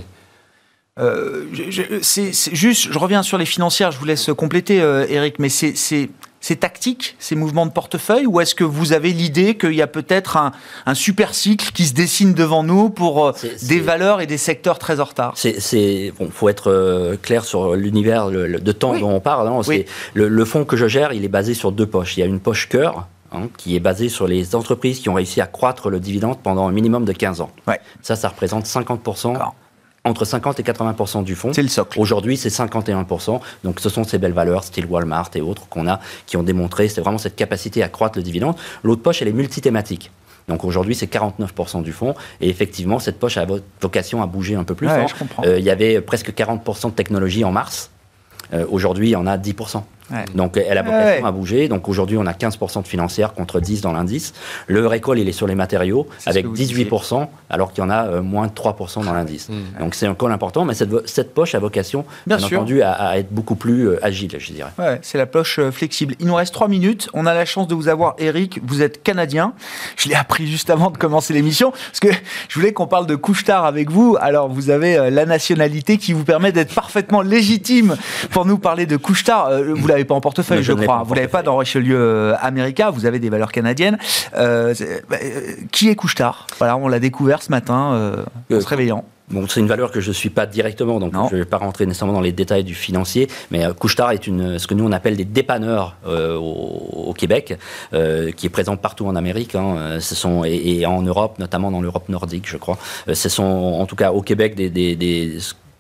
c'est 2.02 2.54
juste, 2.54 2.92
je 2.92 2.98
reviens 2.98 3.22
sur 3.22 3.38
les 3.38 3.46
financières, 3.46 3.90
je 3.90 3.98
vous 3.98 4.04
laisse 4.04 4.30
compléter, 4.36 4.76
Eric, 4.76 5.38
mais 5.38 5.48
c'est 5.48 6.10
c'est 6.40 6.56
tactique, 6.56 7.16
ces 7.18 7.34
mouvements 7.34 7.66
de 7.66 7.70
portefeuille, 7.70 8.26
ou 8.26 8.40
est-ce 8.40 8.54
que 8.54 8.64
vous 8.64 8.92
avez 8.92 9.12
l'idée 9.12 9.56
qu'il 9.56 9.74
y 9.74 9.82
a 9.82 9.86
peut-être 9.86 10.36
un, 10.36 10.94
super 10.94 11.34
cycle 11.34 11.72
qui 11.72 11.84
se 11.84 11.94
dessine 11.94 12.34
devant 12.34 12.62
nous 12.62 12.90
pour 12.90 13.26
euh, 13.26 13.32
des 13.62 13.80
valeurs 13.80 14.20
et 14.20 14.26
des 14.26 14.38
secteurs 14.38 14.78
très 14.78 15.00
en 15.00 15.04
retard? 15.04 15.32
C'est 15.36 16.12
bon, 16.18 16.30
faut 16.30 16.48
être 16.48 16.70
euh, 16.70 17.16
clair 17.20 17.44
sur 17.44 17.74
l'univers 17.74 18.30
de 18.30 18.72
temps 18.72 18.96
dont 18.98 19.10
on 19.10 19.20
parle. 19.20 19.48
Hein. 19.48 19.60
Le, 20.14 20.44
fonds 20.44 20.64
que 20.64 20.76
je 20.76 20.88
gère, 20.88 21.12
il 21.12 21.24
est 21.24 21.28
basé 21.28 21.54
sur 21.54 21.72
deux 21.72 21.86
poches. 21.86 22.16
Il 22.16 22.20
y 22.20 22.22
a 22.22 22.26
une 22.26 22.40
poche 22.40 22.68
cœur. 22.68 23.08
Hein, 23.30 23.48
qui 23.58 23.76
est 23.76 23.80
basée 23.80 24.08
sur 24.08 24.26
les 24.26 24.54
entreprises 24.54 25.00
qui 25.00 25.10
ont 25.10 25.14
réussi 25.14 25.42
à 25.42 25.46
croître 25.46 25.90
le 25.90 26.00
dividende 26.00 26.38
pendant 26.42 26.66
un 26.66 26.72
minimum 26.72 27.04
de 27.04 27.12
15 27.12 27.42
ans. 27.42 27.50
Ça, 28.00 28.16
ça 28.16 28.28
représente 28.30 28.64
50% 28.64 29.36
entre 30.08 30.24
50 30.24 30.60
et 30.60 30.62
80 30.62 31.22
du 31.22 31.34
fonds. 31.34 31.52
C'est 31.52 31.62
le 31.62 31.68
socle. 31.68 32.00
Aujourd'hui, 32.00 32.36
c'est 32.36 32.50
51 32.50 33.06
Donc, 33.64 33.80
ce 33.80 33.88
sont 33.88 34.04
ces 34.04 34.18
belles 34.18 34.32
valeurs, 34.32 34.64
style 34.64 34.86
Walmart 34.86 35.30
et 35.34 35.40
autres, 35.40 35.68
qu'on 35.68 35.86
a, 35.88 36.00
qui 36.26 36.36
ont 36.36 36.42
démontré, 36.42 36.88
c'est 36.88 37.00
vraiment 37.00 37.18
cette 37.18 37.36
capacité 37.36 37.82
à 37.82 37.88
croître 37.88 38.18
le 38.18 38.22
dividende. 38.22 38.56
L'autre 38.82 39.02
poche, 39.02 39.22
elle 39.22 39.28
est 39.28 39.32
multithématique. 39.32 40.10
Donc 40.48 40.64
aujourd'hui, 40.64 40.94
c'est 40.94 41.12
49% 41.12 41.82
du 41.82 41.92
fonds. 41.92 42.14
Et 42.40 42.48
effectivement, 42.48 42.98
cette 42.98 43.18
poche 43.18 43.36
a 43.36 43.46
vocation 43.80 44.22
à 44.22 44.26
bouger 44.26 44.54
un 44.54 44.64
peu 44.64 44.74
plus 44.74 44.88
fort. 44.88 45.12
Euh, 45.44 45.58
il 45.58 45.64
y 45.64 45.70
avait 45.70 46.00
presque 46.00 46.32
40% 46.32 46.86
de 46.86 46.92
technologie 46.92 47.44
en 47.44 47.52
mars. 47.52 47.90
Euh, 48.54 48.64
aujourd'hui, 48.70 49.14
on 49.14 49.26
a 49.26 49.36
10%. 49.36 49.82
Donc 50.34 50.56
elle 50.56 50.78
a 50.78 50.82
vocation 50.82 51.26
à 51.26 51.32
bouger. 51.32 51.68
Donc 51.68 51.88
aujourd'hui, 51.88 52.16
on 52.16 52.26
a 52.26 52.32
15% 52.32 52.82
de 52.82 52.88
financière 52.88 53.34
contre 53.34 53.60
10 53.60 53.80
dans 53.80 53.92
l'indice. 53.92 54.32
Le 54.66 54.86
récolte, 54.86 55.20
il 55.20 55.28
est 55.28 55.32
sur 55.32 55.46
les 55.46 55.54
matériaux 55.54 56.06
avec 56.26 56.46
18%, 56.46 57.26
alors 57.50 57.72
qu'il 57.72 57.82
y 57.82 57.86
en 57.86 57.90
a 57.90 58.06
euh, 58.06 58.22
moins 58.22 58.46
de 58.46 58.52
3% 58.52 59.04
dans 59.04 59.12
l'indice. 59.12 59.48
Hmm. 59.48 59.80
Donc 59.80 59.94
c'est 59.94 60.06
un 60.06 60.14
call 60.14 60.32
important, 60.32 60.64
mais 60.64 60.74
cette, 60.74 61.08
cette 61.08 61.34
poche 61.34 61.54
a 61.54 61.58
vocation, 61.58 62.04
bien, 62.26 62.42
entendu, 62.42 62.82
à, 62.82 63.18
être 63.18 63.32
beaucoup 63.32 63.54
plus 63.54 63.88
euh, 63.88 64.04
agile, 64.04 64.34
je 64.38 64.52
dirais. 64.52 64.70
Ouais, 64.78 64.98
c'est 65.02 65.18
la 65.18 65.26
poche 65.26 65.58
euh, 65.58 65.70
flexible. 65.70 66.14
Il 66.20 66.26
nous 66.26 66.34
reste 66.34 66.54
3 66.54 66.68
minutes. 66.68 67.08
On 67.14 67.26
a 67.26 67.34
la 67.34 67.44
chance 67.44 67.68
de 67.68 67.74
vous 67.74 67.88
avoir, 67.88 68.14
Eric. 68.18 68.60
Vous 68.64 68.82
êtes 68.82 69.02
canadien. 69.02 69.52
Je 69.96 70.08
l'ai 70.08 70.14
appris 70.14 70.46
juste 70.46 70.70
avant 70.70 70.90
de 70.90 70.98
commencer 70.98 71.32
l'émission, 71.32 71.70
parce 71.70 72.00
que 72.00 72.08
je 72.48 72.54
voulais 72.58 72.72
qu'on 72.72 72.86
parle 72.86 73.06
de 73.06 73.16
couche-tard 73.16 73.64
avec 73.64 73.90
vous. 73.90 74.16
Alors, 74.20 74.48
vous 74.48 74.70
avez 74.70 75.10
la 75.10 75.26
nationalité 75.26 75.98
qui 75.98 76.12
vous 76.12 76.24
permet 76.24 76.52
d'être 76.52 76.74
parfaitement 76.74 77.22
légitime 77.22 77.96
pour 78.30 78.44
nous 78.44 78.58
parler 78.58 78.86
de 78.86 78.96
couche-tard. 78.96 79.50
Vous 79.74 79.86
l'avez 79.86 79.97
pas 80.04 80.14
en 80.14 80.20
portefeuille, 80.20 80.62
je, 80.62 80.72
crois. 80.72 81.02
Vous 81.04 81.14
l'avez 81.14 81.28
pas 81.28 81.42
dans 81.42 81.56
Richelieu 81.56 82.34
America. 82.40 82.90
Vous 82.90 83.06
avez 83.06 83.18
des 83.18 83.30
valeurs 83.30 83.52
canadiennes. 83.52 83.98
Euh, 84.36 84.74
bah, 85.08 85.16
qui 85.72 85.88
est 85.88 85.94
Couchetard? 85.94 86.46
Voilà, 86.58 86.76
on 86.76 86.88
l'a 86.88 87.00
découvert 87.00 87.42
ce 87.42 87.50
matin 87.50 87.92
euh, 87.94 88.24
en 88.52 88.60
se 88.60 88.66
réveillant. 88.66 89.04
Bon, 89.30 89.46
c'est 89.46 89.60
une 89.60 89.66
valeur 89.66 89.92
que 89.92 90.00
je 90.00 90.08
ne 90.08 90.14
suis 90.14 90.30
pas 90.30 90.46
directement, 90.46 90.98
donc 90.98 91.12
je 91.28 91.34
ne 91.34 91.40
vais 91.40 91.44
pas 91.44 91.58
rentrer 91.58 91.84
nécessairement 91.84 92.14
dans 92.14 92.22
les 92.22 92.32
détails 92.32 92.64
du 92.64 92.74
financier, 92.74 93.28
mais 93.50 93.62
euh, 93.62 93.74
Couchetard 93.74 94.12
est 94.12 94.26
une, 94.26 94.58
ce 94.58 94.66
que 94.66 94.72
nous 94.72 94.86
on 94.86 94.92
appelle 94.92 95.18
des 95.18 95.26
dépanneurs 95.26 95.96
au, 96.06 97.12
Québec, 97.12 97.58
qui 97.90 98.46
est 98.46 98.50
présent 98.50 98.76
partout 98.76 99.06
en 99.06 99.16
Amérique, 99.16 99.54
hein, 99.54 99.98
ce 100.00 100.14
sont, 100.14 100.44
et, 100.44 100.86
en 100.86 101.02
Europe, 101.02 101.38
notamment 101.38 101.70
dans 101.70 101.82
l'Europe 101.82 102.08
nordique, 102.08 102.48
je 102.48 102.56
crois. 102.56 102.78
ce 103.12 103.28
sont 103.28 103.42
en 103.42 103.84
tout 103.84 103.96
cas 103.96 104.12
au 104.12 104.22
Québec 104.22 104.54
des, 104.54 104.70
des, 104.70 104.96
des 104.96 105.38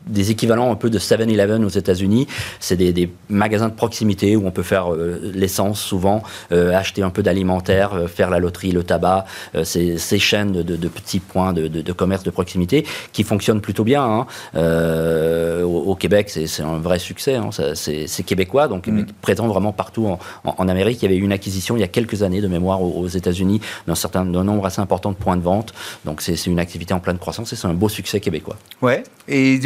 des 0.08 0.30
équivalents 0.30 0.72
un 0.72 0.76
peu 0.76 0.90
de 0.90 0.98
7-Eleven 0.98 1.64
aux 1.64 1.68
États-Unis. 1.68 2.26
C'est 2.60 2.76
des, 2.76 3.10
magasins 3.28 3.68
de 3.68 3.74
proximité 3.74 4.36
où 4.36 4.46
on 4.46 4.50
peut 4.50 4.62
faire 4.62 4.92
euh, 4.92 5.20
l'essence 5.34 5.80
souvent, 5.80 6.22
euh, 6.52 6.74
acheter 6.74 7.02
un 7.02 7.10
peu 7.10 7.22
d'alimentaire, 7.22 7.94
euh, 7.94 8.06
faire 8.06 8.30
la 8.30 8.38
loterie, 8.38 8.72
le 8.72 8.82
tabac. 8.82 9.26
ces, 9.64 9.98
ces 9.98 10.18
chaînes 10.18 10.62
de, 10.62 10.88
petits 10.88 11.20
points 11.20 11.52
de, 11.52 11.92
commerce 11.92 12.22
de 12.22 12.30
proximité 12.30 12.86
qui 13.12 13.22
fonctionnent 13.22 13.60
plutôt 13.60 13.84
bien. 13.84 14.26
Hein. 14.54 15.62
Au, 15.64 15.94
Québec, 15.94 16.30
c'est 16.30 16.62
un 16.62 16.78
vrai 16.78 16.98
succès. 16.98 17.36
Hein. 17.36 17.50
C'est 17.74 18.22
québécois, 18.24 18.68
donc 18.68 18.86
mm. 18.86 19.06
présent 19.20 19.46
vraiment 19.48 19.72
partout 19.72 20.06
en, 20.44 20.68
Amérique. 20.68 21.02
Il 21.02 21.06
y 21.06 21.08
avait 21.08 21.16
eu 21.16 21.24
une 21.24 21.32
acquisition 21.32 21.76
il 21.76 21.80
y 21.80 21.84
a 21.84 21.88
quelques 21.88 22.22
années 22.22 22.40
de 22.40 22.48
mémoire 22.48 22.82
aux, 22.82 23.08
États-Unis 23.08 23.60
d'un 23.86 23.94
certain 23.94 24.24
nombre 24.24 24.66
assez 24.66 24.80
important 24.80 25.10
de 25.10 25.16
points 25.16 25.36
de 25.36 25.42
vente. 25.42 25.72
Donc 26.04 26.20
c'est 26.20 26.46
une 26.46 26.58
activité 26.58 26.94
en 26.94 27.00
pleine 27.00 27.18
croissance 27.18 27.52
et 27.52 27.56
c'est 27.56 27.66
un 27.66 27.74
beau 27.74 27.88
succès 27.88 28.20
québécois. 28.20 28.56
Ouais. 28.82 29.02
Et 29.26 29.58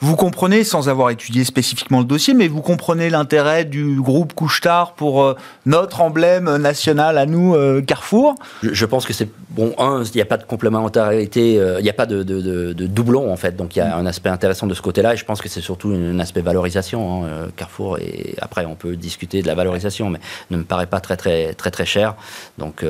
vous 0.00 0.16
comprenez, 0.16 0.64
sans 0.64 0.88
avoir 0.88 1.10
étudié 1.10 1.44
spécifiquement 1.44 1.98
le 1.98 2.04
dossier, 2.04 2.34
mais 2.34 2.48
vous 2.48 2.62
comprenez 2.62 3.10
l'intérêt 3.10 3.64
du 3.64 4.00
groupe 4.00 4.32
Couchetard 4.32 4.94
pour 4.94 5.22
euh, 5.22 5.36
notre 5.66 6.00
emblème 6.00 6.56
national 6.56 7.18
à 7.18 7.26
nous, 7.26 7.54
euh, 7.54 7.82
Carrefour? 7.82 8.34
Je, 8.62 8.86
pense 8.86 9.06
que 9.06 9.12
c'est, 9.12 9.28
bon, 9.50 9.74
un, 9.78 10.02
il 10.04 10.14
n'y 10.14 10.20
a 10.20 10.26
pas 10.26 10.36
de 10.36 10.44
complémentarité, 10.44 11.58
euh, 11.58 11.80
il 11.80 11.82
n'y 11.82 11.90
a 11.90 11.94
pas 11.94 12.06
de, 12.06 12.22
doublon 12.72 13.32
en 13.32 13.36
fait, 13.36 13.56
donc 13.56 13.76
il 13.76 13.80
y 13.80 13.82
a 13.82 13.96
un 13.96 14.06
aspect 14.06 14.30
intéressant 14.30 14.66
de 14.66 14.74
ce 14.74 14.82
côté-là, 14.82 15.14
et 15.14 15.16
je 15.16 15.24
pense 15.24 15.40
que 15.40 15.48
c'est 15.48 15.60
surtout 15.60 15.90
un 15.90 16.18
aspect 16.18 16.40
valorisation. 16.40 17.24
Hein, 17.24 17.48
Carrefour, 17.56 17.98
et 17.98 18.34
après 18.40 18.64
on 18.64 18.74
peut 18.74 18.96
discuter 18.96 19.42
de 19.42 19.46
la 19.46 19.54
valorisation, 19.54 20.10
mais 20.10 20.20
ne 20.50 20.58
me 20.58 20.64
paraît 20.64 20.86
pas 20.86 21.00
très 21.00 21.16
très 21.16 21.54
très 21.54 21.70
très 21.70 21.86
cher. 21.86 22.14
Donc, 22.58 22.84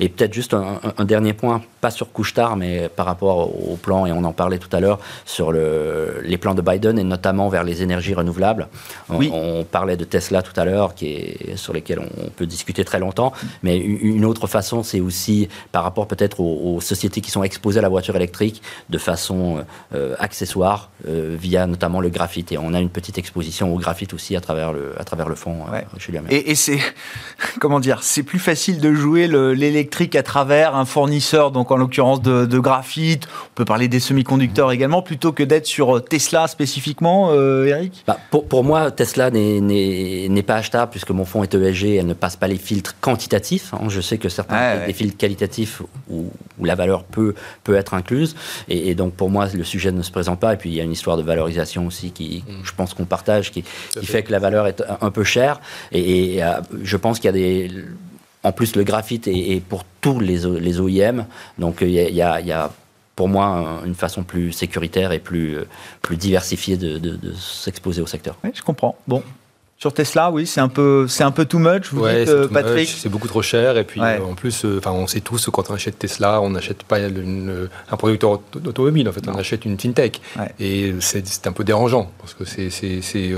et 0.00 0.08
peut-être 0.08 0.32
juste 0.32 0.54
un, 0.54 1.04
dernier 1.04 1.32
point, 1.32 1.62
pas 1.80 1.90
sur 1.90 2.12
Couchetard, 2.12 2.56
mais 2.56 2.88
par 2.88 3.06
rapport 3.06 3.50
au 3.70 3.76
plan, 3.76 4.06
et 4.06 4.12
on 4.12 4.24
en 4.24 4.32
parlait 4.32 4.58
tout 4.58 4.74
à 4.74 4.80
l'heure, 4.80 4.98
sur 5.24 5.52
le, 5.52 6.17
les 6.22 6.38
plans 6.38 6.54
de 6.54 6.62
Biden 6.62 6.98
et 6.98 7.04
notamment 7.04 7.48
vers 7.48 7.64
les 7.64 7.82
énergies 7.82 8.14
renouvelables. 8.14 8.68
On, 9.08 9.64
parlait 9.64 9.96
de 9.96 10.04
Tesla 10.04 10.42
tout 10.42 10.58
à 10.58 10.64
l'heure, 10.64 10.94
qui 10.94 11.06
est, 11.06 11.56
sur 11.56 11.72
lesquels 11.72 12.00
on 12.00 12.30
peut 12.30 12.46
discuter 12.46 12.84
très 12.84 12.98
longtemps, 12.98 13.32
mais 13.62 13.78
une 13.78 14.24
autre 14.24 14.46
façon, 14.46 14.82
c'est 14.82 15.00
aussi 15.00 15.48
par 15.72 15.82
rapport 15.82 16.06
peut-être 16.06 16.40
aux, 16.40 16.80
sociétés 16.80 17.20
qui 17.20 17.30
sont 17.30 17.42
exposées 17.42 17.80
à 17.80 17.82
la 17.82 17.88
voiture 17.88 18.16
électrique 18.16 18.62
de 18.88 18.98
façon 18.98 19.64
euh, 19.94 20.14
accessoire, 20.18 20.90
euh, 21.06 21.36
via 21.38 21.66
notamment 21.66 22.00
le 22.00 22.08
graphite. 22.08 22.52
Et 22.52 22.58
on 22.58 22.72
a 22.74 22.80
une 22.80 22.88
petite 22.88 23.18
exposition 23.18 23.74
au 23.74 23.78
graphite 23.78 24.14
aussi 24.14 24.36
à 24.36 24.40
travers 24.40 24.72
le, 24.72 24.94
à 24.98 25.04
travers 25.04 25.28
le 25.28 25.34
fond 25.34 25.64
euh, 25.72 25.80
chez 25.98 26.12
Et, 26.30 26.50
et 26.50 26.54
c'est, 26.54 26.78
comment 27.60 27.80
dire, 27.80 28.02
c'est 28.02 28.22
plus 28.22 28.38
facile 28.38 28.80
de 28.80 28.92
jouer 28.92 29.26
l'électrique 29.28 30.14
à 30.14 30.22
travers 30.22 30.76
un 30.76 30.84
fournisseur, 30.84 31.50
donc 31.50 31.70
en 31.70 31.76
l'occurrence 31.76 32.22
de, 32.22 32.46
de 32.46 32.58
graphite, 32.58 33.28
on 33.46 33.54
peut 33.54 33.64
parler 33.64 33.88
des 33.88 34.00
semi-conducteurs 34.00 34.72
également, 34.72 35.02
plutôt 35.02 35.32
que 35.32 35.42
d'être 35.42 35.66
sur 35.66 35.97
Tesla 35.98 36.48
spécifiquement, 36.48 37.30
euh, 37.32 37.66
Eric? 37.66 38.04
Bah, 38.06 38.18
pour, 38.30 38.46
pour, 38.46 38.64
moi, 38.64 38.90
Tesla 38.90 39.30
n'est 39.30 40.42
pas 40.42 40.56
achetable 40.56 40.90
puisque 40.90 41.10
mon 41.10 41.24
fonds 41.24 41.42
est 41.42 41.54
ESG, 41.54 41.96
elle 41.96 42.06
ne 42.06 42.14
passe 42.14 42.36
pas 42.36 42.48
les 42.48 42.56
filtres 42.56 42.96
quantitatifs. 43.00 43.74
Hein. 43.74 43.88
Je 43.88 44.00
sais 44.00 44.18
que 44.18 44.28
certains 44.28 44.86
des 44.86 44.92
filtres 44.92 45.16
qualitatifs 45.16 45.82
où, 46.10 46.30
la 46.62 46.74
valeur 46.74 47.04
peut, 47.04 47.34
peut 47.64 47.76
être 47.76 47.94
incluse. 47.94 48.34
Et, 48.68 48.94
donc 48.94 49.14
pour 49.14 49.30
moi, 49.30 49.46
le 49.52 49.64
sujet 49.64 49.92
ne 49.92 50.02
se 50.02 50.10
présente 50.10 50.40
pas. 50.40 50.54
Et 50.54 50.56
puis 50.56 50.70
il 50.70 50.74
y 50.74 50.80
a 50.80 50.84
une 50.84 50.92
histoire 50.92 51.16
de 51.16 51.22
valorisation 51.22 51.86
aussi 51.86 52.10
qui, 52.10 52.44
mm. 52.46 52.64
je 52.64 52.72
pense 52.72 52.94
qu'on 52.94 53.04
partage, 53.04 53.50
qui, 53.50 53.64
qui 53.90 54.06
fait 54.06 54.22
que 54.22 54.32
la 54.32 54.38
valeur 54.38 54.66
est 54.66 54.82
un 55.00 55.10
peu 55.10 55.24
chère. 55.24 55.60
Et, 55.92 56.42
euh, 56.42 56.60
je 56.82 56.96
pense 56.96 57.18
qu'il 57.18 57.26
y 57.26 57.28
a 57.28 57.32
des 57.32 57.70
en 58.44 58.52
plus, 58.52 58.76
le 58.76 58.84
graphite 58.84 59.26
est, 59.26 59.60
pour 59.60 59.84
tous 60.00 60.20
les, 60.20 60.38
les 60.60 60.80
OIM. 60.80 61.26
Donc, 61.58 61.78
il 61.80 61.90
y 61.90 62.22
a, 62.22 62.40
il 62.40 62.46
y 62.46 62.52
a 62.52 62.70
pour 63.18 63.28
moi, 63.28 63.80
une 63.84 63.96
façon 63.96 64.22
plus 64.22 64.52
sécuritaire 64.52 65.10
et 65.10 65.18
plus, 65.18 65.56
euh, 65.56 65.66
plus 66.02 66.16
diversifiée 66.16 66.76
de, 66.76 67.18
s'exposer 67.36 68.00
au 68.00 68.06
secteur. 68.06 68.36
Oui, 68.44 68.50
je 68.54 68.62
comprends. 68.62 68.96
Bon, 69.08 69.24
sur 69.76 69.92
Tesla, 69.92 70.30
oui, 70.30 70.46
c'est 70.46 70.60
un 70.60 70.68
peu, 70.68 71.08
c'est 71.08 71.24
un 71.24 71.32
peu 71.32 71.44
too 71.44 71.58
much. 71.58 71.92
Vous 71.92 72.06
dites, 72.06 72.28
euh, 72.28 72.46
Patrick. 72.46 72.88
C'est 72.88 73.08
beaucoup 73.08 73.26
trop 73.26 73.42
cher. 73.42 73.76
Et 73.76 73.82
puis, 73.82 74.00
en 74.00 74.36
plus, 74.36 74.64
euh, 74.64 74.78
enfin, 74.78 74.92
on 74.92 75.08
sait 75.08 75.18
tous 75.18 75.50
quand 75.50 75.68
on 75.68 75.74
achète 75.74 75.98
Tesla, 75.98 76.40
on 76.40 76.50
n'achète 76.50 76.84
pas 76.84 76.98
un 77.00 77.96
producteur 77.96 78.40
automobile. 78.54 79.08
En 79.08 79.12
fait, 79.12 79.26
on 79.26 79.34
achète 79.34 79.64
une 79.64 79.80
fintech. 79.80 80.20
Et 80.60 80.94
c'est 81.00 81.48
un 81.48 81.52
peu 81.52 81.64
dérangeant 81.64 82.12
parce 82.20 82.34
que 82.34 82.44
c'est, 82.44 82.70
c'est, 82.70 83.34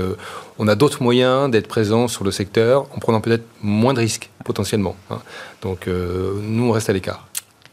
on 0.59 0.67
a 0.67 0.75
d'autres 0.75 1.01
moyens 1.01 1.49
d'être 1.49 1.67
présent 1.67 2.07
sur 2.07 2.23
le 2.23 2.29
secteur 2.29 2.85
en 2.95 2.99
prenant 2.99 3.19
peut-être 3.19 3.45
moins 3.63 3.95
de 3.95 3.99
risques 3.99 4.29
potentiellement. 4.45 4.95
Hein. 5.09 5.17
Donc, 5.63 5.87
nous, 5.87 6.69
on 6.69 6.71
reste 6.71 6.91
à 6.91 6.93
l'écart. 6.93 7.30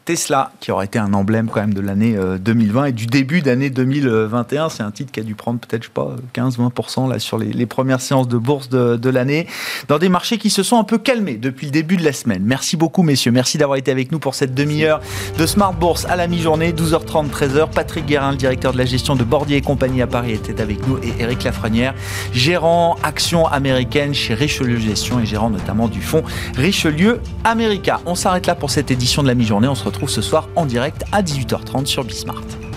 Tesla, 0.08 0.52
qui 0.60 0.72
aurait 0.72 0.86
été 0.86 0.98
un 0.98 1.12
emblème 1.12 1.50
quand 1.52 1.60
même 1.60 1.74
de 1.74 1.82
l'année 1.82 2.16
2020 2.40 2.80
euh, 2.80 2.84
et 2.86 2.92
du 2.92 3.04
début 3.04 3.42
d'année 3.42 3.68
2021. 3.68 4.70
C'est 4.70 4.82
un 4.82 4.90
titre 4.90 5.12
qui 5.12 5.20
a 5.20 5.22
dû 5.22 5.34
prendre 5.34 5.60
peut-être, 5.60 5.82
je 5.82 5.88
sais 5.88 5.92
pas, 5.92 6.16
15-20% 6.34 7.10
là 7.10 7.18
sur 7.18 7.36
les, 7.36 7.66
premières 7.66 8.00
séances 8.00 8.26
de 8.26 8.38
bourse 8.38 8.70
de, 8.70 9.10
l'année, 9.10 9.46
dans 9.86 9.98
des 9.98 10.08
marchés 10.08 10.38
qui 10.38 10.48
se 10.48 10.62
sont 10.62 10.78
un 10.78 10.84
peu 10.84 10.96
calmés 10.96 11.36
depuis 11.36 11.66
le 11.66 11.72
début 11.72 11.98
de 11.98 12.04
la 12.04 12.14
semaine. 12.14 12.42
Merci 12.42 12.78
beaucoup, 12.78 13.02
messieurs. 13.02 13.32
Merci 13.32 13.58
d'avoir 13.58 13.76
été 13.76 13.90
avec 13.90 14.10
nous 14.10 14.18
pour 14.18 14.34
cette 14.34 14.54
demi-heure 14.54 15.02
de 15.36 15.44
Smart 15.44 15.74
Bourse 15.74 16.06
à 16.06 16.16
la 16.16 16.26
mi-journée, 16.26 16.72
12h30, 16.72 17.28
13h. 17.28 17.68
Patrick 17.68 18.06
Guérin, 18.06 18.30
le 18.30 18.38
directeur 18.38 18.72
de 18.72 18.78
la 18.78 18.86
gestion 18.86 19.14
de 19.14 19.24
Bordier 19.24 19.58
et 19.58 19.60
compagnie 19.60 20.00
à 20.00 20.06
Paris, 20.06 20.32
était 20.32 20.62
avec 20.62 20.88
nous 20.88 20.96
et 21.02 21.12
Eric 21.20 21.44
Lafrenière, 21.44 21.94
gérant 22.32 22.96
actions 23.02 23.46
américaines 23.46 24.14
chez 24.14 24.32
Richelieu 24.32 24.78
Gestion 24.78 25.20
et 25.20 25.26
gérant 25.26 25.50
notamment 25.50 25.86
du 25.86 26.00
fonds 26.00 26.22
Richelieu 26.56 27.20
America. 27.44 28.00
On 28.06 28.14
s'arrête 28.14 28.46
là 28.46 28.54
pour 28.54 28.70
cette 28.70 28.90
édition 28.90 29.22
de 29.22 29.28
la 29.28 29.34
mi-journée. 29.34 29.68
On 29.68 29.74
se 29.74 29.84
retrouve 29.98 30.14
ce 30.14 30.22
soir 30.22 30.48
en 30.54 30.64
direct 30.64 31.02
à 31.10 31.22
18h30 31.22 31.86
sur 31.86 32.04
Bismart. 32.04 32.67